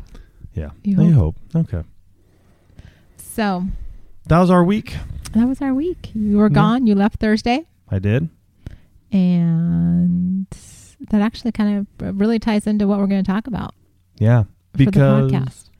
[0.54, 0.70] Yeah.
[0.84, 1.36] You hope.
[1.54, 1.66] hope.
[1.72, 1.82] Okay.
[3.16, 3.64] So
[4.26, 4.96] That was our week.
[5.32, 6.10] that was our week.
[6.14, 6.54] You were Yeah.
[6.54, 6.86] gone.
[6.86, 8.28] You left Thursday, I did.
[9.12, 10.46] and
[11.10, 13.74] that actually kind of really ties into what we're going to talk about
[14.18, 14.44] Yeah.
[14.72, 15.70] the Because podcast.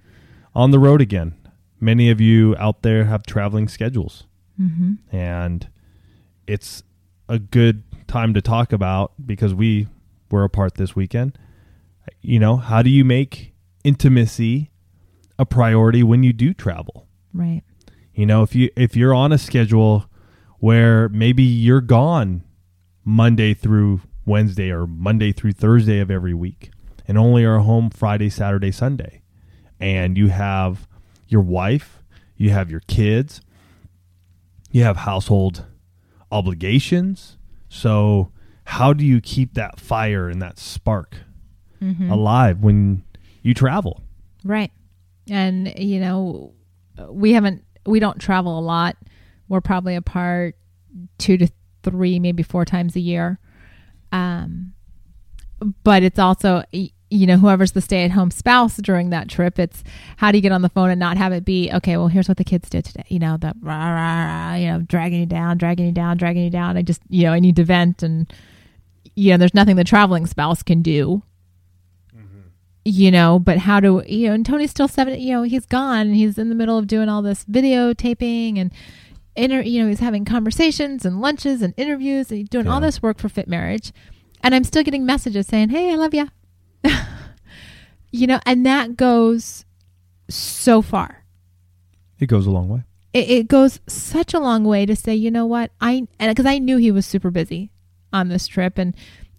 [0.54, 1.34] on the road again.
[1.80, 4.24] Many of you out there have traveling schedules,
[4.60, 4.94] Mm-hmm.
[5.14, 5.68] and
[6.46, 6.82] it's
[7.28, 9.88] a good time to talk about because we
[10.30, 11.36] were apart this weekend.
[12.20, 14.70] You know, how do you make intimacy
[15.38, 17.06] a priority when you do travel?
[17.32, 17.62] Right.
[18.14, 20.06] You know, if you if you're on a schedule
[20.58, 22.42] where maybe you're gone
[23.04, 26.70] Monday through Wednesday or Monday through Thursday of every week
[27.06, 29.22] and only are home Friday, Saturday, Sunday,
[29.80, 30.86] and you have
[31.28, 32.02] your wife,
[32.36, 33.40] you have your kids,
[34.70, 35.66] you have household
[36.30, 37.36] obligations.
[37.68, 38.30] So,
[38.64, 41.16] how do you keep that fire and that spark
[41.82, 42.10] Mm-hmm.
[42.10, 43.04] alive when
[43.42, 44.00] you travel?
[44.42, 44.70] Right.
[45.28, 46.54] And, you know,
[47.10, 48.96] we haven't, we don't travel a lot.
[49.48, 50.56] We're probably apart
[51.18, 51.48] two to
[51.82, 53.38] three, maybe four times a year.
[54.12, 54.72] Um,
[55.82, 59.82] but it's also, you know, whoever's the stay at home spouse during that trip, it's
[60.16, 62.28] how do you get on the phone and not have it be, okay, well, here's
[62.28, 63.04] what the kids did today.
[63.08, 66.44] You know, the rah, rah, rah, you know, dragging you down, dragging you down, dragging
[66.44, 66.76] you down.
[66.76, 68.32] I just, you know, I need to vent and,
[69.14, 71.22] you know, there's nothing the traveling spouse can do
[72.84, 74.34] you know, but how do you know?
[74.34, 75.18] And Tony's still seven.
[75.18, 76.08] You know, he's gone.
[76.08, 78.72] and He's in the middle of doing all this videotaping and
[79.36, 79.60] inter.
[79.62, 83.18] You know, he's having conversations and lunches and interviews and he's doing all this work
[83.18, 83.92] for Fit Marriage,
[84.42, 86.28] and I'm still getting messages saying, "Hey, I love you."
[88.10, 89.64] you know, and that goes
[90.28, 91.24] so far.
[92.18, 92.84] It goes a long way.
[93.12, 96.46] It, it goes such a long way to say, you know what, I and because
[96.46, 97.70] I knew he was super busy
[98.12, 98.94] on this trip and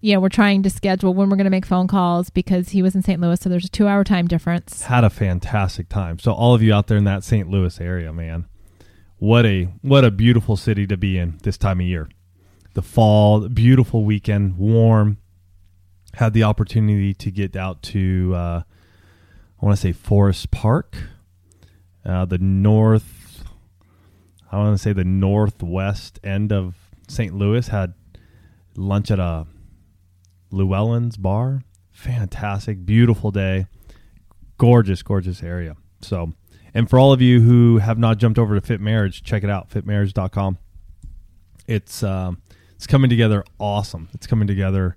[0.06, 2.84] you know, we're trying to schedule when we're going to make phone calls because he
[2.84, 3.20] was in St.
[3.20, 4.84] Louis, so there's a two hour time difference.
[4.84, 6.20] had a fantastic time.
[6.20, 7.50] So all of you out there in that St.
[7.50, 8.46] Louis area, man,
[9.18, 12.08] what a what a beautiful city to be in this time of year.
[12.76, 15.18] The fall, beautiful weekend, warm.
[16.14, 18.62] Had the opportunity to get out to uh,
[19.60, 20.98] I want to say Forest Park,
[22.06, 23.44] uh, the north.
[24.52, 26.76] I want to say the northwest end of
[27.08, 27.34] St.
[27.34, 27.68] Louis.
[27.68, 27.96] Had
[28.78, 29.48] lunch at a
[30.56, 31.62] Llywelyn's bar.
[31.92, 33.68] Fantastic, beautiful day
[34.58, 35.76] gorgeous, gorgeous area.
[36.02, 36.32] So,
[36.74, 39.50] and for all of you who have not jumped over to Fit Marriage, check it
[39.50, 40.58] out, fitmarriage.com.
[41.68, 42.42] It's um,
[42.76, 44.10] it's coming together awesome.
[44.14, 44.96] It's coming together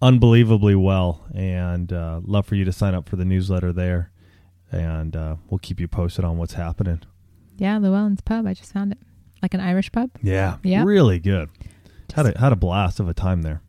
[0.00, 4.10] unbelievably well, and uh, love for you to sign up for the newsletter there,
[4.72, 7.02] and uh, we'll keep you posted on what's happening.
[7.56, 8.46] Yeah, Llywelyn's Pub.
[8.46, 8.98] I just found it.
[9.42, 10.10] Like an Irish pub.
[10.22, 10.82] Yeah, Yeah.
[10.84, 11.50] really good.
[12.14, 13.60] Had a had a blast of a time there.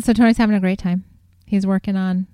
[0.00, 1.04] So Tony's having a great time.
[1.46, 2.26] He's working on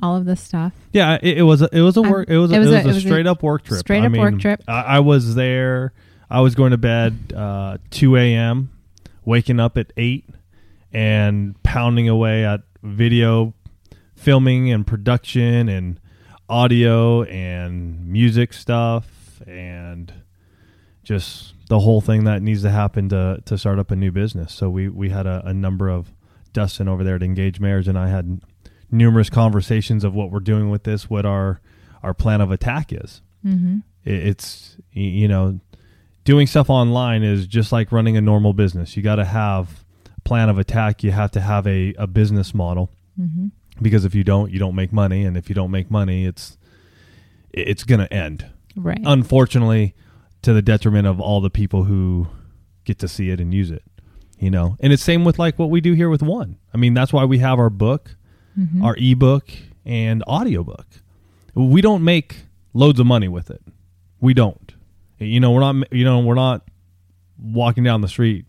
[0.00, 0.72] all of this stuff.
[0.92, 2.80] Yeah, it, it was a, it was a work it was a, it was a-
[2.80, 3.78] it was a straight up work trip.
[3.80, 4.62] straight I up work trip.
[4.66, 5.92] I, I was there.
[6.30, 8.70] I was going to bed uh, two a.m.,
[9.24, 10.24] waking up at eight,
[10.92, 13.54] and pounding away at video
[14.16, 16.00] filming and production and
[16.48, 20.12] audio and music stuff and
[21.02, 24.52] just the whole thing that needs to happen to to start up a new business.
[24.54, 26.12] So we we had a, a number of
[26.54, 28.40] Dustin over there at Engaged Marriage and I had
[28.90, 31.60] numerous conversations of what we're doing with this, what our
[32.02, 33.20] our plan of attack is.
[33.44, 33.78] Mm-hmm.
[34.04, 35.60] It's you know
[36.24, 38.96] doing stuff online is just like running a normal business.
[38.96, 39.84] You got to have
[40.16, 41.02] a plan of attack.
[41.02, 43.46] You have to have a, a business model Mm-hmm.
[43.80, 46.58] because if you don't, you don't make money, and if you don't make money, it's
[47.52, 48.50] it's going to end.
[48.74, 48.98] Right.
[49.04, 49.94] Unfortunately,
[50.42, 52.26] to the detriment of all the people who
[52.84, 53.84] get to see it and use it.
[54.38, 56.56] You know, and it's same with like what we do here with one.
[56.72, 58.16] I mean, that's why we have our book,
[58.58, 58.82] Mhm.
[58.82, 59.50] our ebook,
[59.86, 60.86] and audiobook.
[61.54, 63.62] We don't make loads of money with it.
[64.20, 64.74] We don't.
[65.18, 65.92] You know, we're not.
[65.92, 66.62] You know, we're not
[67.38, 68.44] walking down the street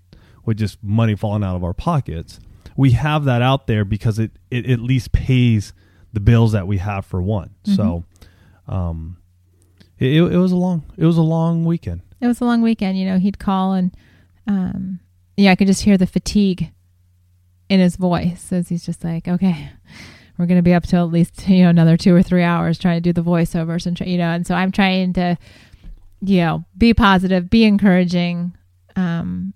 [0.46, 2.40] with just money falling out of our pockets.
[2.76, 5.72] We have that out there because it, it at least pays
[6.14, 7.52] the bills that we have for one.
[7.64, 8.04] So,
[8.68, 9.18] um,
[10.00, 12.02] it, it was a long it was a long weekend.
[12.20, 12.98] It was a long weekend.
[12.98, 13.96] You know, he'd call and,
[14.48, 15.00] um,
[15.38, 16.72] yeah, I could just hear the fatigue
[17.70, 19.70] in his voice as he's just like, okay,
[20.38, 22.78] we're going to be up till at least, you know, another two or three hours
[22.78, 25.38] trying to do the voiceovers and, try, you know, and so I'm trying to,
[26.22, 28.56] you know, be positive, be encouraging,
[28.96, 29.54] um,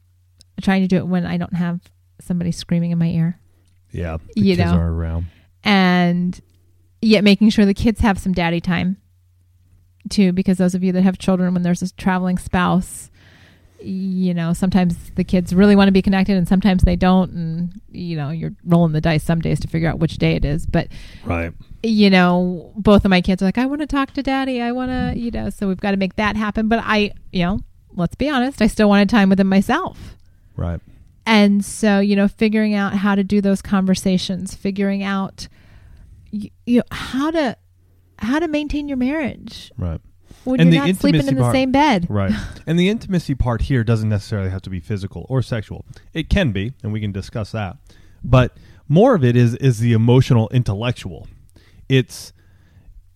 [0.61, 1.79] trying to do it when I don't have
[2.19, 3.39] somebody screaming in my ear
[3.91, 4.77] Yeah, the You kids know.
[4.77, 5.27] are around.
[5.63, 6.39] and
[7.01, 8.97] yet making sure the kids have some daddy time
[10.09, 13.09] too because those of you that have children when there's a traveling spouse
[13.81, 17.81] you know sometimes the kids really want to be connected and sometimes they don't and
[17.89, 20.65] you know you're rolling the dice some days to figure out which day it is
[20.65, 20.87] but
[21.23, 21.53] Right.
[21.83, 24.71] you know both of my kids are like i want to talk to daddy i
[24.71, 27.61] want to you know so we've got to make that happen but i you know
[27.95, 30.15] let's be honest i still wanted time with him myself
[30.57, 30.81] Right.
[31.25, 35.47] and so, you know, figuring out how to do those conversations, figuring out
[36.31, 37.55] you, you know, how to
[38.17, 40.01] how to maintain your marriage Right.
[40.43, 42.07] When And you're the not sleeping intimacy in the part- same bed.
[42.09, 42.33] Right.
[42.67, 45.85] and the intimacy part here doesn't necessarily have to be physical or sexual.
[46.13, 47.77] It can be, and we can discuss that.
[48.23, 51.27] But more of it is is the emotional intellectual.
[51.87, 52.33] It's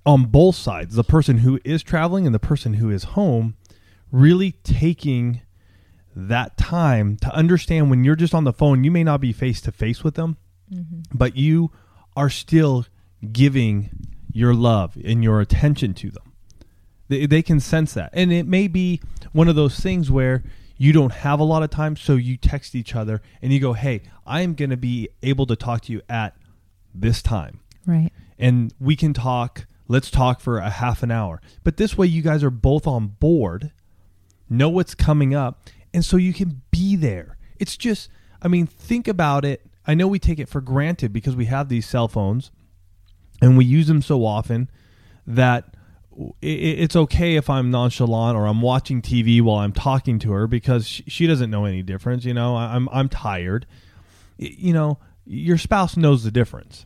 [0.05, 3.55] on both sides, the person who is traveling and the person who is home
[4.11, 5.41] really taking
[6.15, 9.61] that time to understand when you're just on the phone, you may not be face
[9.61, 10.37] to face with them,
[10.71, 11.01] mm-hmm.
[11.13, 11.71] but you
[12.15, 12.85] are still
[13.31, 13.89] giving
[14.31, 16.32] your love and your attention to them.
[17.13, 18.09] They, they can sense that.
[18.13, 19.01] And it may be
[19.31, 20.43] one of those things where
[20.77, 23.73] you don't have a lot of time, so you text each other and you go,
[23.73, 26.35] Hey, I am going to be able to talk to you at
[26.93, 27.59] this time.
[27.85, 28.11] Right.
[28.39, 31.41] And we can talk, let's talk for a half an hour.
[31.63, 33.71] But this way, you guys are both on board,
[34.49, 37.37] know what's coming up, and so you can be there.
[37.59, 38.09] It's just,
[38.41, 39.61] I mean, think about it.
[39.85, 42.51] I know we take it for granted because we have these cell phones
[43.41, 44.69] and we use them so often
[45.27, 45.75] that
[46.41, 50.87] it's okay if I'm nonchalant or I'm watching TV while I'm talking to her because
[50.87, 52.25] sh- she doesn't know any difference.
[52.25, 53.65] You know, I'm I'm tired.
[54.37, 56.85] You know, your spouse knows the difference.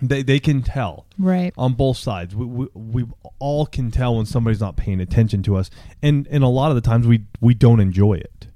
[0.00, 1.52] They they can tell Right.
[1.58, 2.34] on both sides.
[2.36, 3.04] We, we we
[3.40, 5.70] all can tell when somebody's not paying attention to us,
[6.02, 8.46] and and a lot of the times we we don't enjoy it.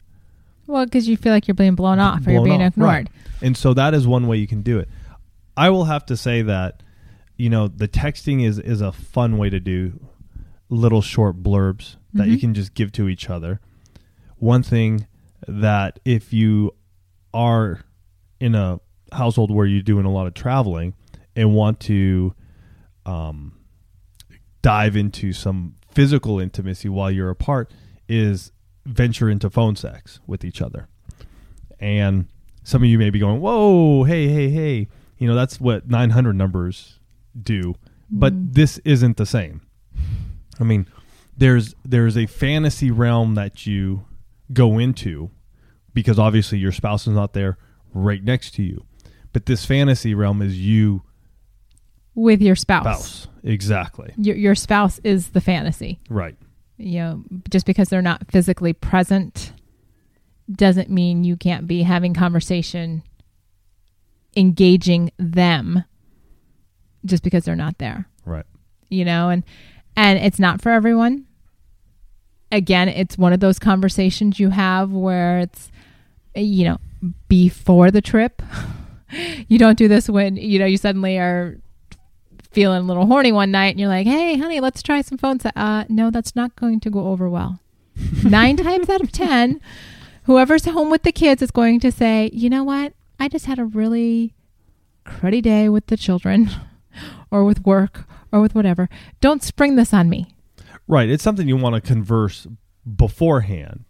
[0.68, 2.89] Well, because you feel like you're being blown off or you're being off, ignored.
[2.89, 3.09] right.
[3.43, 4.89] And so that is one way you can do it.
[5.57, 6.83] I will have to say that
[7.37, 10.01] you know the texting is is a fun way to do
[10.68, 12.41] little short blurbs that you Mhm.
[12.41, 13.61] can just give to each other.
[14.37, 15.07] One thing
[15.49, 16.74] that if you
[17.35, 17.80] are
[18.41, 18.80] in a
[19.12, 20.95] household where you're doing a lot of traveling
[21.37, 22.35] and want to
[23.05, 23.53] um,
[24.62, 27.70] dive into some physical intimacy while you're apart
[28.09, 28.53] is
[28.87, 30.89] venture into phone sex with each other.
[31.80, 32.26] And
[32.62, 36.35] some of you may be going, "Whoa, hey, hey, hey!" You know that's what 900
[36.35, 36.99] numbers
[37.41, 37.74] do,
[38.11, 38.55] but Mm.
[38.55, 39.62] this isn't the same.
[40.61, 40.87] I mean,
[41.37, 44.05] there's there's a fantasy realm that you
[44.53, 45.30] go into
[45.95, 47.57] because obviously your spouse is not there
[47.95, 48.85] right next to you,
[49.33, 51.03] but this fantasy realm is you
[52.14, 52.85] With your spouse.
[52.85, 55.99] spouse exactly Your, your spouse is the fantasy.
[56.11, 56.37] right
[56.76, 59.53] You know, just because they're not physically present
[60.51, 63.03] doesn't mean you can't be having conversation,
[64.37, 65.85] engaging them
[67.05, 68.07] just because they're not there.
[68.24, 68.46] right.
[68.88, 69.42] You know and
[69.96, 71.26] and it's not for everyone.
[72.50, 75.70] Again it's one of those conversations you have where it's
[76.34, 76.78] you know
[77.28, 78.42] before the trip.
[79.46, 81.59] You don't do this when you know you suddenly are
[82.50, 85.38] feeling a little horny one night and you're like hey honey let's try some phone
[85.38, 87.61] sex uh no that's not going to go over well.
[88.24, 89.61] Nine times out of ten
[90.24, 92.94] whoever's home with the kids is going to say you know what?
[93.20, 94.32] I just had a really
[95.05, 96.48] cruddy day with the children
[97.33, 98.89] or with work or with whatever.
[99.20, 100.37] Don't spring this on me.
[100.87, 101.09] right.
[101.09, 102.47] It's something you want to converse
[102.97, 103.85] beforehand.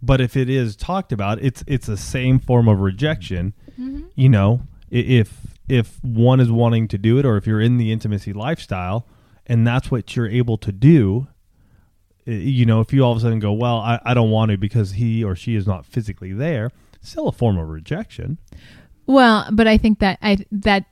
[0.00, 3.54] But if it is talked about it's it's the same form of rejection.
[3.72, 4.02] Mm-hmm.
[4.14, 7.90] You know if if one is wanting to do it or if you're in the
[7.90, 9.06] intimacy lifestyle
[9.46, 11.26] and that's what you're able to do
[12.26, 14.58] you know if you all of a sudden go well i, I don't want to
[14.58, 16.70] because he or she is not physically there
[17.02, 18.38] still a form of rejection.
[19.06, 20.86] Well, but I think that I that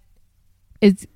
[0.80, 1.06] is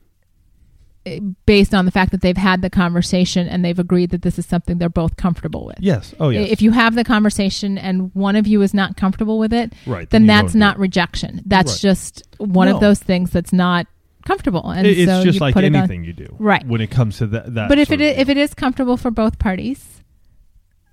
[1.47, 4.47] based on the fact that they've had the conversation and they've agreed that this is
[4.47, 5.77] something they're both comfortable with.
[5.81, 9.39] yes oh yes If you have the conversation and one of you is not comfortable
[9.39, 11.43] with it, right then you that's not rejection.
[11.47, 11.81] That's Right.
[11.81, 12.75] just one No.
[12.77, 13.87] of those things that's not
[14.25, 14.71] comfortable.
[14.71, 16.67] And It- it's so just you like put it on- anything you do Right.
[16.67, 19.39] when it comes to that, that but if it if it is comfortable for both
[19.39, 20.03] parties,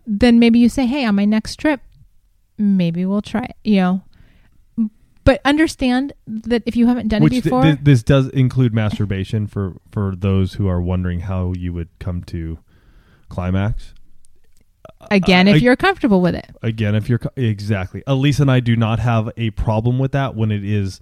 [0.06, 1.80] then maybe you say, "Hey, on my next trip,
[2.58, 4.02] maybe we'll try." it," You know,
[5.24, 9.48] but understand that if you haven't done Which it before, th- this does include masturbation
[9.48, 12.60] for for those who are wondering how you would come to
[13.30, 13.94] climax.
[15.10, 16.48] Again, Uh, if I- you're comfortable with it.
[16.62, 20.36] Again, if you're co- exactly, Alisa and I do not have a problem with that
[20.36, 21.00] when it is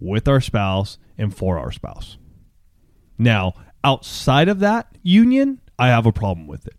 [0.00, 2.18] with our spouse and for our spouse.
[3.18, 3.54] Now,
[3.84, 6.74] outside of that union, I have a problem with it.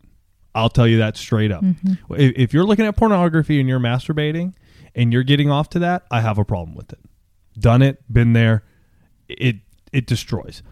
[0.55, 1.63] I'll tell you that straight up.
[2.11, 4.53] If, if you're looking at pornography and you're masturbating
[4.95, 6.99] and you're getting off to that, I have a problem with it.
[7.59, 8.63] Done it, been there.
[9.27, 9.57] It
[9.91, 10.63] it destroys.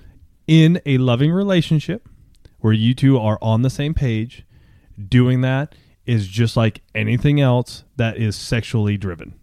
[0.47, 2.07] In a loving relationship
[2.59, 4.45] where you two are on the same page,
[5.07, 9.33] doing that is just like anything else that is sexually driven.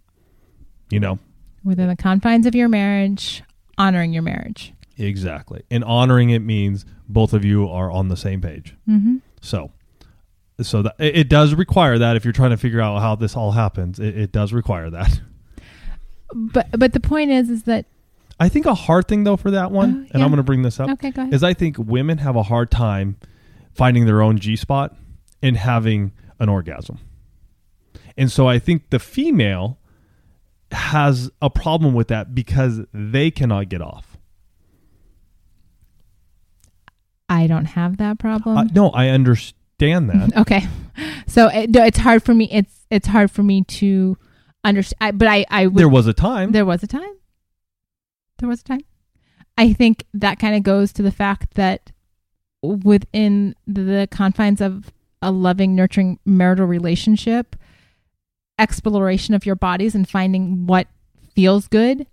[0.90, 1.18] You know,
[1.64, 3.42] Within the confines of your marriage,
[3.76, 4.72] honoring your marriage.
[4.96, 5.62] exactly.
[5.70, 8.74] And honoring it means both of you are on the same page.
[8.88, 9.16] Mm-hmm.
[9.40, 9.70] So,
[10.60, 13.36] so that it it does require that if you're trying to figure out how this
[13.36, 15.20] all happens, it, it does require that.
[16.34, 17.86] But but the point is is that
[18.40, 20.24] I think a hard thing though for that one, Oh, and yeah.
[20.24, 21.32] I'm going to bring this up, okay, go ahead.
[21.34, 23.16] is I think women have a hard time
[23.72, 24.94] finding their own G spot
[25.42, 26.98] and having an orgasm.
[28.16, 29.78] And so I think the female
[30.72, 34.18] has a problem with that because they cannot get off.
[37.28, 38.56] I don't have that problem.
[38.56, 40.32] Uh, no, I understand that.
[40.36, 40.66] okay,
[41.26, 42.48] so it, it's hard for me.
[42.50, 44.16] It's it's hard for me to
[44.64, 45.18] understand.
[45.18, 46.52] But I I would, there was a time.
[46.52, 47.14] there was a time.
[48.38, 48.80] There was a time.
[49.56, 51.90] I think that kind of goes to the fact that
[52.62, 57.56] within the confines of a loving, nurturing marital relationship,
[58.58, 60.86] exploration of your bodies and finding what
[61.34, 62.06] feels good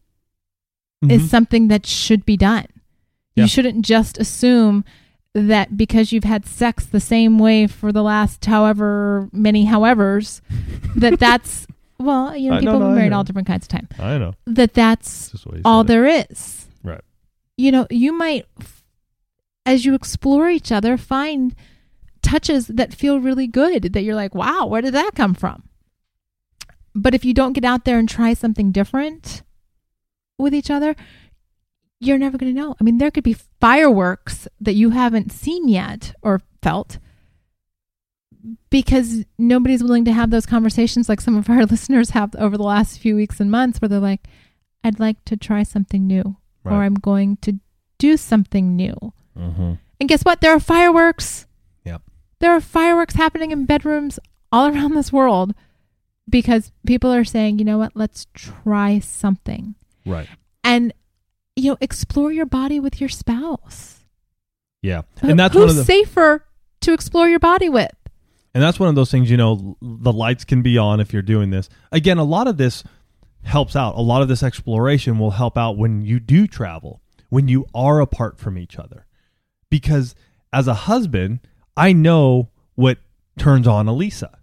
[1.07, 1.27] is Mhm.
[1.29, 2.65] something that should be done.
[3.35, 3.43] Yeah.
[3.43, 4.83] You shouldn't just assume
[5.35, 10.39] that because you've had sex the same way for the last however many howevers
[10.95, 11.67] that that's
[11.99, 13.17] well, you know, no, people no, I married know.
[13.17, 13.87] all different kinds of time.
[13.99, 14.33] I know.
[14.47, 15.87] That that's It's just the way you all it.
[15.87, 16.67] there is.
[16.83, 17.01] Right.
[17.57, 18.45] You know, you might
[19.65, 21.53] as you explore each other find
[22.21, 25.63] touches that feel really good that you're like, "Wow, where did that come from?"
[26.93, 29.43] But if you don't get out there and try something different
[30.37, 30.95] with each other,
[31.99, 32.75] you're never going to know.
[32.79, 36.99] I mean, there could be fireworks that you haven't seen yet or felt
[38.69, 42.63] because nobody's willing to have those conversations like some of our listeners have over the
[42.63, 44.27] last few weeks and months where they're like,
[44.83, 47.59] I'd like to try something new or I'm going to
[47.99, 48.95] do something new.
[49.37, 49.77] Mhm.
[49.99, 50.41] And guess what?
[50.41, 51.45] There are fireworks.
[51.85, 52.01] Yep.
[52.39, 54.19] There are fireworks happening in bedrooms
[54.51, 55.53] all around this world
[56.27, 59.75] because people are saying, you know what, let's try something.
[60.05, 60.27] Right.
[60.63, 60.91] And,
[61.55, 63.99] you know, explore your body with your spouse.
[64.81, 65.03] Yeah.
[65.21, 66.45] And that's Who's one of the safer
[66.81, 67.91] to explore your body with?
[68.53, 71.21] And that's one of those things, you know, the lights can be on if you're
[71.21, 71.69] doing this.
[71.91, 72.83] Again, a lot of this
[73.43, 73.95] helps out.
[73.95, 77.99] A lot of this exploration will help out when you do travel, when you are
[77.99, 79.05] apart from each other.
[79.69, 80.15] Because
[80.53, 81.39] as a husband,
[81.75, 82.99] I know what
[83.37, 84.35] turns on Alisa.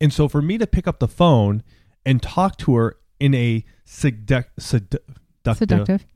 [0.00, 1.62] And so for me to pick up the phone
[2.06, 4.98] and talk to her in a seduc- sedu-
[5.44, 6.06] seductive, Seductive.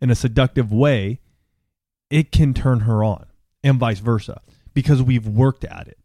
[0.00, 1.20] In a seductive way,
[2.10, 3.26] it can turn her on
[3.62, 4.40] and vice versa
[4.74, 5.98] because we've worked at it.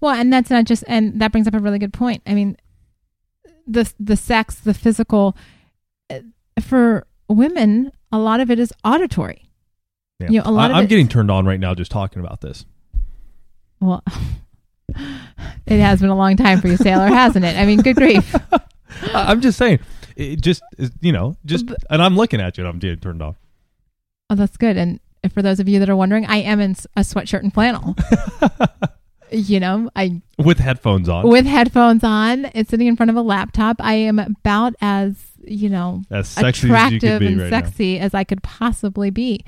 [0.00, 2.22] Well, and that's not just, and that brings up a really good point.
[2.26, 2.56] I mean,
[3.66, 5.36] the the sex, the physical,
[6.08, 6.20] uh,
[6.60, 9.48] for women, a lot of it is auditory.
[10.18, 10.28] Yeah.
[10.30, 12.64] You know, a lot I, I'm getting turned on right now just talking about this.
[13.80, 14.02] Well,
[14.88, 17.56] it has been a long time for you, sailor, hasn't it?
[17.56, 18.34] I mean, good grief.
[19.14, 19.80] I'm just saying,
[20.20, 20.62] it just
[21.00, 23.36] you know, just and I'm looking at you and I'm getting turned on.
[24.28, 24.76] Oh, that's good.
[24.76, 25.00] And
[25.32, 27.96] for those of you that are wondering, I am in a sweatshirt and flannel.
[29.30, 31.28] you know, I with headphones on.
[31.28, 33.76] with headphones on, it's sitting in front of a laptop.
[33.80, 37.50] I am about as you know as sexy as you could attractive be and right
[37.50, 39.44] sexy as I could possibly be.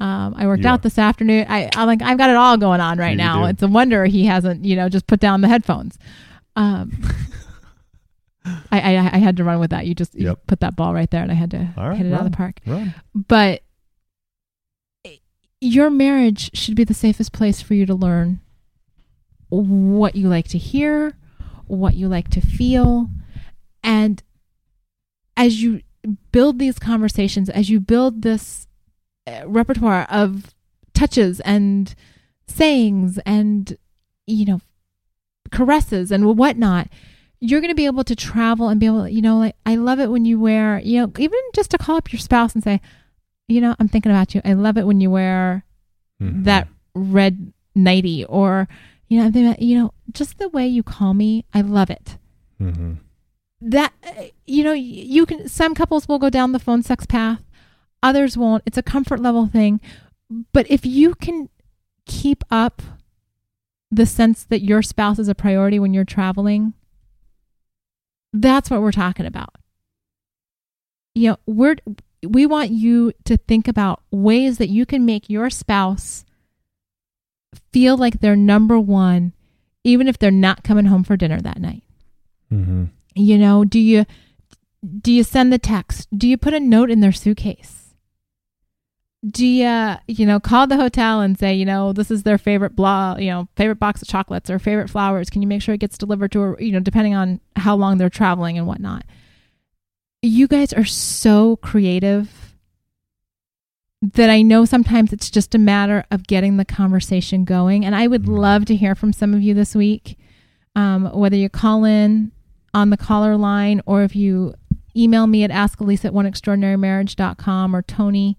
[0.00, 0.82] Um, I worked You out are.
[0.82, 1.46] this afternoon.
[1.48, 3.42] I, I like I've got it all going on right You now.
[3.44, 3.48] do.
[3.50, 5.98] It's a wonder he hasn't you know just put down the headphones.
[6.56, 6.92] Um,
[8.44, 9.86] I, I I had to run with that.
[9.86, 12.12] You just you put that ball right there, and I had to right, hit it
[12.12, 12.60] out of the park.
[12.66, 12.92] Right.
[13.14, 13.62] But
[15.60, 18.40] your marriage should be the safest place for you to learn
[19.48, 21.16] what you like to hear,
[21.66, 23.08] what you like to feel,
[23.82, 24.22] and
[25.36, 25.82] as you
[26.32, 28.66] build these conversations, as you build this
[29.26, 30.54] uh, repertoire of
[30.92, 31.94] touches and
[32.46, 33.78] sayings and
[34.26, 34.60] you know
[35.50, 36.88] caresses and whatnot
[37.40, 39.74] you're going to be able to travel and be able to, you know like i
[39.76, 42.64] love it when you wear you know even just to call up your spouse and
[42.64, 42.80] say
[43.48, 45.64] you know i'm thinking about you i love it when you wear
[46.22, 46.44] Mhm.
[46.44, 48.68] that red nighty or
[49.08, 51.90] you know I'm thinking about, you know just the way you call me i love
[51.90, 52.18] it
[52.60, 52.98] Mhm.
[53.60, 53.92] that
[54.46, 57.42] you know you can some couples will go down the phone sex path
[58.02, 59.80] others won't it's a comfort level thing
[60.52, 61.48] but if you can
[62.06, 62.80] keep up
[63.90, 66.74] the sense that your spouse is a priority when you're traveling,
[68.34, 69.54] that's what we're talking about.
[71.14, 71.76] You know, we're
[72.26, 76.24] we want you to think about ways that you can make your spouse
[77.72, 79.32] feel like they're number one
[79.84, 81.82] even if they're not coming home for dinner that night.
[82.52, 82.86] Mm-hmm.
[83.14, 84.06] You know, do you
[85.00, 86.08] do you send the text?
[86.16, 87.83] Do you put a note in their suitcase?
[89.26, 92.76] Do you, you know, call the hotel and say, you know, this is their favorite
[92.76, 95.30] blah, you know, favorite box of chocolates or favorite flowers.
[95.30, 97.96] Can you make sure it gets delivered to her, you know, depending on how long
[97.96, 99.04] they're traveling and whatnot.
[100.20, 102.54] You guys are so creative
[104.02, 107.84] that I know sometimes it's just a matter of getting the conversation going.
[107.84, 108.38] And I would Mhm.
[108.38, 110.18] love to hear from some of you this week,
[110.76, 112.30] um, whether you call in
[112.74, 114.54] on the caller line or if you
[114.94, 118.36] email me at askalisa at oneextraordinarymarriage.com or Tony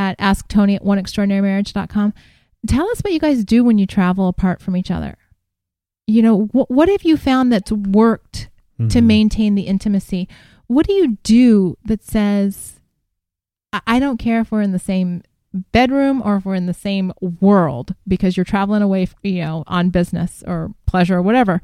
[0.00, 2.14] at asktony at oneextraordinarymarriage.com.
[2.66, 5.16] Tell us what you guys do when you travel apart from each other.
[6.06, 8.48] You know, wh- what have you found that's worked
[8.78, 9.04] to Mhm.
[9.04, 10.26] maintain the intimacy?
[10.66, 12.80] What do you do that says,
[13.74, 15.22] I-, I don't care if we're in the same
[15.72, 19.90] bedroom or if we're in the same world because you're traveling away, you know, on
[19.90, 21.60] business or pleasure or whatever.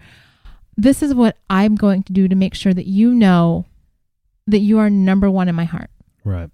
[0.77, 3.65] This is what I'm going to do to make sure that you know
[4.47, 5.91] that you are number one in my heart.
[6.25, 6.51] Right.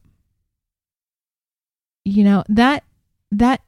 [2.04, 2.84] You know, that
[3.30, 3.60] that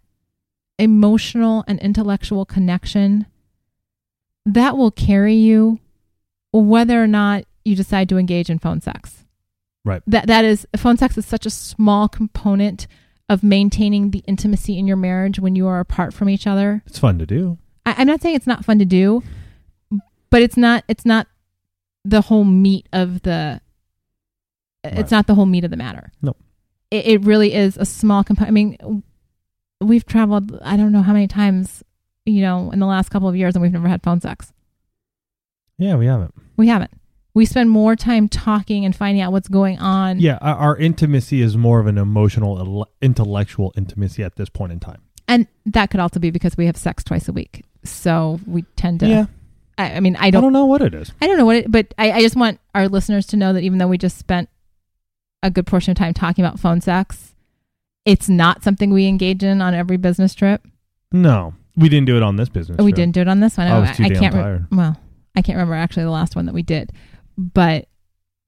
[0.78, 3.26] emotional and intellectual connection
[4.44, 5.78] that will carry you
[6.52, 9.24] whether or not you decide to engage in phone sex.
[9.84, 10.02] Right.
[10.06, 12.86] That that is phone sex is such a small component
[13.28, 16.82] of maintaining the intimacy in your marriage when you are apart from each other.
[16.86, 17.58] It's fun to do.
[17.86, 19.22] I, I'm not saying it's not fun to do,
[20.30, 21.26] but it's not it's not
[22.04, 23.60] the whole meat of the
[24.84, 24.98] Right.
[24.98, 26.12] it's not the whole meat of the matter.
[26.20, 26.36] No.
[26.94, 28.48] It, it really is a small component.
[28.48, 29.02] I mean,
[29.80, 31.82] we've traveled I don't know how many times,
[32.24, 34.52] you know, in the last couple of years and we've never had phone sex.
[35.76, 36.34] Yeah, we haven't.
[36.56, 36.92] We haven't.
[37.34, 40.20] We spend more time talking and finding out what's going on.
[40.20, 44.78] Yeah, our, our intimacy is more of an emotional, intellectual intimacy at this point in
[44.78, 45.02] time.
[45.26, 47.64] And that could also be because we have sex twice a week.
[47.82, 49.26] So we tend to yeah,
[49.76, 51.12] I, I mean, I don't I don't know what it is.
[51.20, 53.64] I don't know what it, but I, I just want our listeners to know that
[53.64, 54.48] even though we just spent
[55.44, 57.34] a good portion of time talking about phone sex,
[58.04, 60.66] it's not something we engage in on every business trip.
[61.12, 62.78] No, we didn't do it on this business.
[62.78, 62.96] we trip.
[62.96, 63.68] didn't do it on this one.
[63.68, 64.34] I was too damn can't.
[64.34, 64.96] re- well,
[65.36, 66.92] I can't remember actually the last one that we did,
[67.36, 67.86] but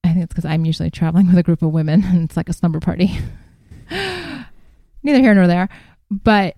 [0.03, 2.49] I think it's because I'm usually traveling with a group of women and it's like
[2.49, 3.19] a slumber party.
[3.91, 5.69] Neither here nor there,
[6.11, 6.57] but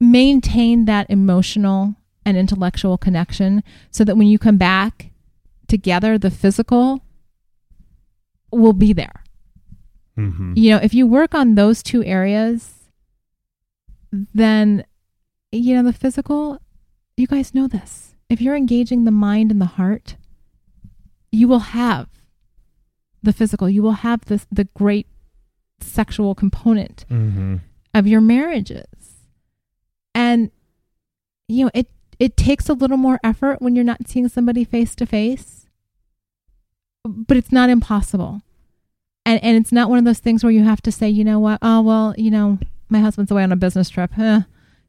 [0.00, 1.94] maintain that emotional
[2.26, 5.10] and intellectual connection so that when you come back
[5.68, 7.00] together, the physical
[8.52, 9.22] will be there.
[10.18, 10.54] Mm-hmm.
[10.56, 12.74] You know, if you work on those two areas,
[14.12, 14.84] then,
[15.52, 16.58] you know, the physical,
[17.16, 18.14] you guys know this.
[18.28, 20.16] If you're engaging the mind and the heart,
[21.30, 22.08] you will have
[23.22, 25.06] the physical, you will have this, the great
[25.80, 27.56] sexual component Mm-hmm.
[27.94, 28.86] of your marriages.
[30.14, 30.50] And
[31.48, 31.88] you know, it
[32.18, 35.65] it takes a little more effort when you're not seeing somebody face to face.
[37.08, 38.42] But it's not impossible.
[39.24, 41.40] And and it's not one of those things where you have to say, you know
[41.40, 41.58] what?
[41.62, 44.12] Oh, well, you know, my husband's away on a business trip.
[44.14, 44.42] Huh.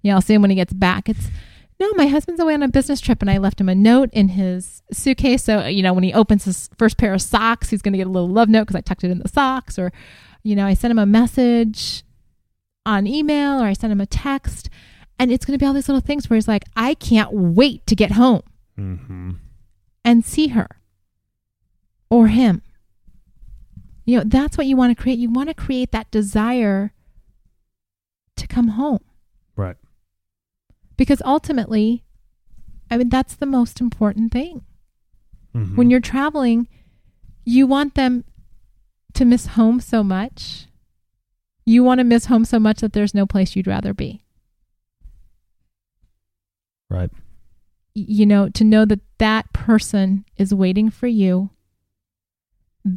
[0.04, 1.10] Yeah, I'll see him when he gets back.
[1.10, 1.28] It's
[1.80, 4.30] no, my husband's away on a business trip and I left him a note in
[4.30, 5.44] his suitcase.
[5.44, 8.08] So, you know, when he opens his first pair of socks, he's going to get
[8.08, 9.78] a little love note because I tucked it in the socks.
[9.78, 9.92] Or,
[10.44, 12.04] you know, I sent him a message
[12.86, 14.70] on email or I sent him a text.
[15.20, 17.86] And it's going to be all these little things where he's like, I can't wait
[17.88, 18.42] to get home
[18.80, 19.32] Mm-hmm.
[20.06, 20.68] and see her
[22.10, 22.62] or him.
[24.06, 25.20] You know, that's what you want to create.
[25.20, 26.94] You want to create that desire
[28.38, 29.00] to come home
[29.56, 29.76] Right.
[30.96, 32.04] because ultimately,
[32.90, 34.62] I mean, that's the most important thing.
[35.56, 35.76] Mm-hmm.
[35.76, 36.68] When you're traveling,
[37.46, 38.24] you want them
[39.16, 40.68] to miss home so much.
[41.66, 44.22] You want to miss home so much that there's no place you'd rather be.
[46.90, 47.10] right.
[47.94, 51.50] You know, to know that that person is waiting for you.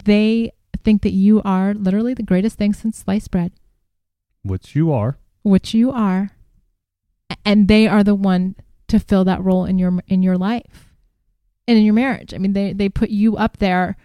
[0.05, 0.53] They
[0.85, 3.53] think that you are literally the greatest thing since sliced bread,
[4.43, 5.19] Which you are.
[5.43, 6.31] which you are,
[7.45, 8.55] and they are the one
[8.89, 10.95] to fill that role in your in your life
[11.67, 12.33] and in your marriage.
[12.35, 13.97] I mean, they they put you up there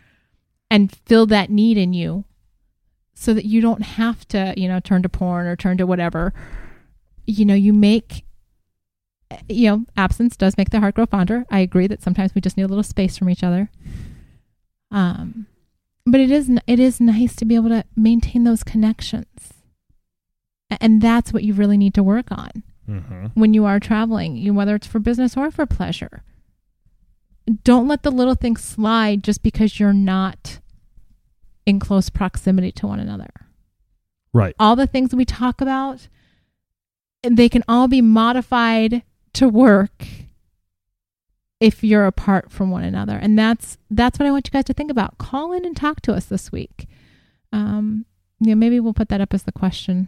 [0.72, 2.26] and fill that need in you
[3.14, 6.34] so that you don't have to, you know, turn to porn or turn to whatever.
[7.28, 8.24] You know, you make
[9.50, 11.46] you know, absence does make the heart grow fonder.
[11.50, 13.70] I agree that sometimes we just need a little space from each other.
[14.92, 15.48] Um
[16.06, 19.53] but it is it is nice to be able to maintain those connections.
[20.70, 22.64] And that's what you really need to work on.
[22.89, 23.26] Mm-hmm.
[23.34, 26.22] when you are traveling, you whether it's for business or for pleasure.
[27.64, 30.60] Don't let the little things slide just because you're not
[31.66, 33.30] in close proximity to one another.
[34.34, 34.56] Right.
[34.60, 36.10] All the things we talk about,
[37.24, 39.01] they can all be modified
[39.34, 40.06] to work
[41.60, 43.18] if you're apart from one another.
[43.18, 45.18] And that's that's what I want you guys to think about.
[45.18, 46.88] Call in and talk to us this week.
[47.53, 48.06] Um,
[48.39, 50.08] you know, maybe we'll put that up as the question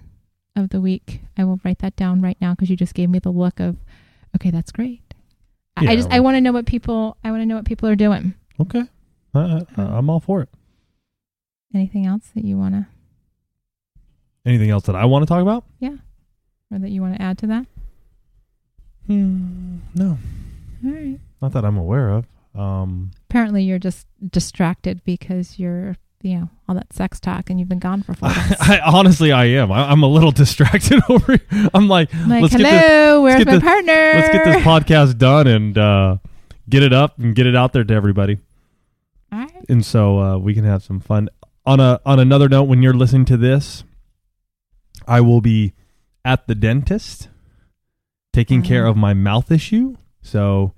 [0.56, 1.22] of the week.
[1.38, 3.78] I will write that down right now because you just gave me the look of,
[4.36, 5.02] okay, that's great.
[5.78, 7.66] I- Yeah, I just I want to know what people I want to know what
[7.66, 8.34] people are doing.
[8.60, 8.84] Okay.
[9.36, 10.50] Uh, uh, I'm all for it.
[11.74, 12.88] Anything else that you want to
[14.45, 15.66] Anything else that I want to talk about?
[15.80, 15.98] Yeah,
[16.72, 17.66] or that you want to add to that?
[19.06, 20.18] Hmm, no,
[20.86, 21.20] All right.
[21.42, 22.26] not that I'm aware of.
[22.56, 27.70] Um, Apparently, you're just distracted because you're you know all that sex talk and you've
[27.70, 28.56] been gone for four days.
[28.60, 29.72] I, honestly, I am.
[29.72, 31.34] I, I'm a little distracted over.
[31.52, 31.70] Here.
[31.74, 34.12] I'm like, like, let's hello, get this, where's my this- partner?
[34.16, 36.18] let's get this podcast done and uh,
[36.70, 38.40] get it up and get it out there to everybody.
[39.32, 39.66] All right.
[39.70, 41.30] and so uh, we can have some fun.
[41.66, 43.84] On a on another note, when you're listening to this,
[45.08, 45.74] I will be
[46.26, 47.28] at the dentist
[48.34, 48.92] taking care Oh.
[48.92, 49.98] of my mouth issue.
[50.22, 50.74] So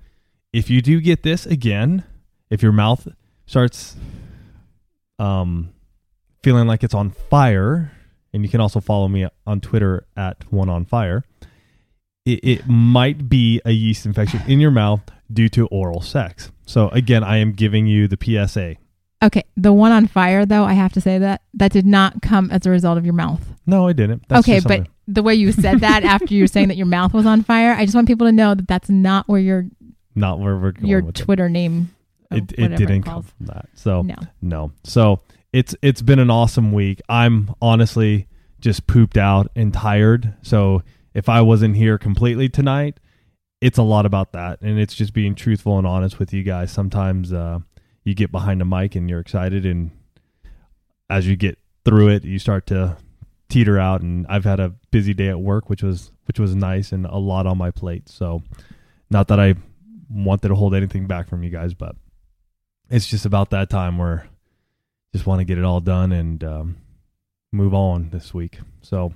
[0.52, 2.04] if you do get this again,
[2.50, 3.08] if your mouth
[3.46, 3.96] starts
[5.18, 5.72] um
[6.42, 7.92] feeling like it's on fire,
[8.32, 11.24] and you can also follow me on Twitter at one on fire.
[12.24, 16.50] It, it might be a yeast infection in your mouth due to oral sex.
[16.66, 18.76] So again, I am giving you the PSA.
[19.22, 22.50] Okay, the one on fire though, I have to say that that did not come
[22.50, 23.46] as a result of your mouth.
[23.66, 24.26] No, I didn't.
[24.28, 27.12] That's okay, but the way you said that after you were saying that your mouth
[27.12, 29.66] was on fire, I just want people to know that that's not where your
[30.14, 31.22] not where we're going your with it.
[31.22, 31.94] Twitter name.
[32.30, 33.68] It, it didn't come from that.
[33.74, 34.14] So No.
[34.40, 34.72] no.
[34.84, 35.20] So
[35.52, 37.00] it's it's been an awesome week.
[37.08, 38.28] I'm honestly
[38.60, 40.34] just pooped out and tired.
[40.42, 43.00] So if I wasn't here completely tonight,
[43.60, 46.70] it's a lot about that, and it's just being truthful and honest with you guys.
[46.70, 47.58] Sometimes uh,
[48.10, 49.92] you get behind a mic and you're excited, and
[51.08, 52.96] as you get through it, you start to
[53.48, 54.02] teeter out.
[54.02, 57.16] And I've had a busy day at work, which was which was nice, and a
[57.16, 58.08] lot on my plate.
[58.08, 58.42] So
[59.10, 59.54] not that I
[60.10, 61.94] wanted to hold anything back from you guys, but
[62.90, 64.28] it's just about that time where
[65.12, 66.76] just want to get it all done and um,
[67.52, 68.58] move on this week.
[68.82, 69.14] So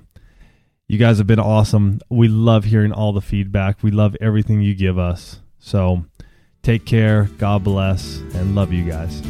[0.87, 1.99] you guys have been awesome.
[2.09, 3.83] We love hearing all the feedback.
[3.83, 5.39] We love everything you give us.
[5.59, 6.05] So
[6.65, 7.29] take care.
[7.37, 9.21] God bless and love you guys.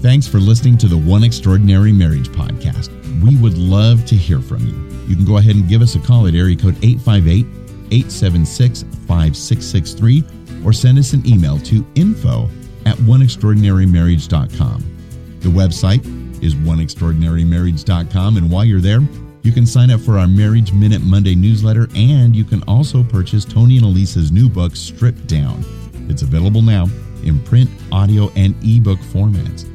[0.00, 2.90] Thanks for listening to the One Extraordinary Marriage podcast.
[3.22, 4.74] We would love to hear from you.
[5.06, 7.44] You can go ahead and give us a call at area code 858
[7.92, 10.24] 876 5663
[10.64, 12.48] or send us an email to info
[12.86, 14.96] at oneextraordinarymarriage.com.
[15.40, 19.00] The website is oneextraordinarymarriage.com, and while you're there,
[19.46, 23.44] you can sign up for our Marriage Minute Monday newsletter, and you can also purchase
[23.44, 25.64] Tony and Alisa's new book, Stripped Down.
[26.08, 26.88] It's available now
[27.22, 29.70] in print, audio, and ebook formats.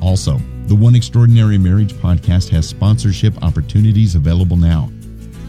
[0.00, 4.90] Also, the One Extraordinary Marriage podcast has sponsorship opportunities available now.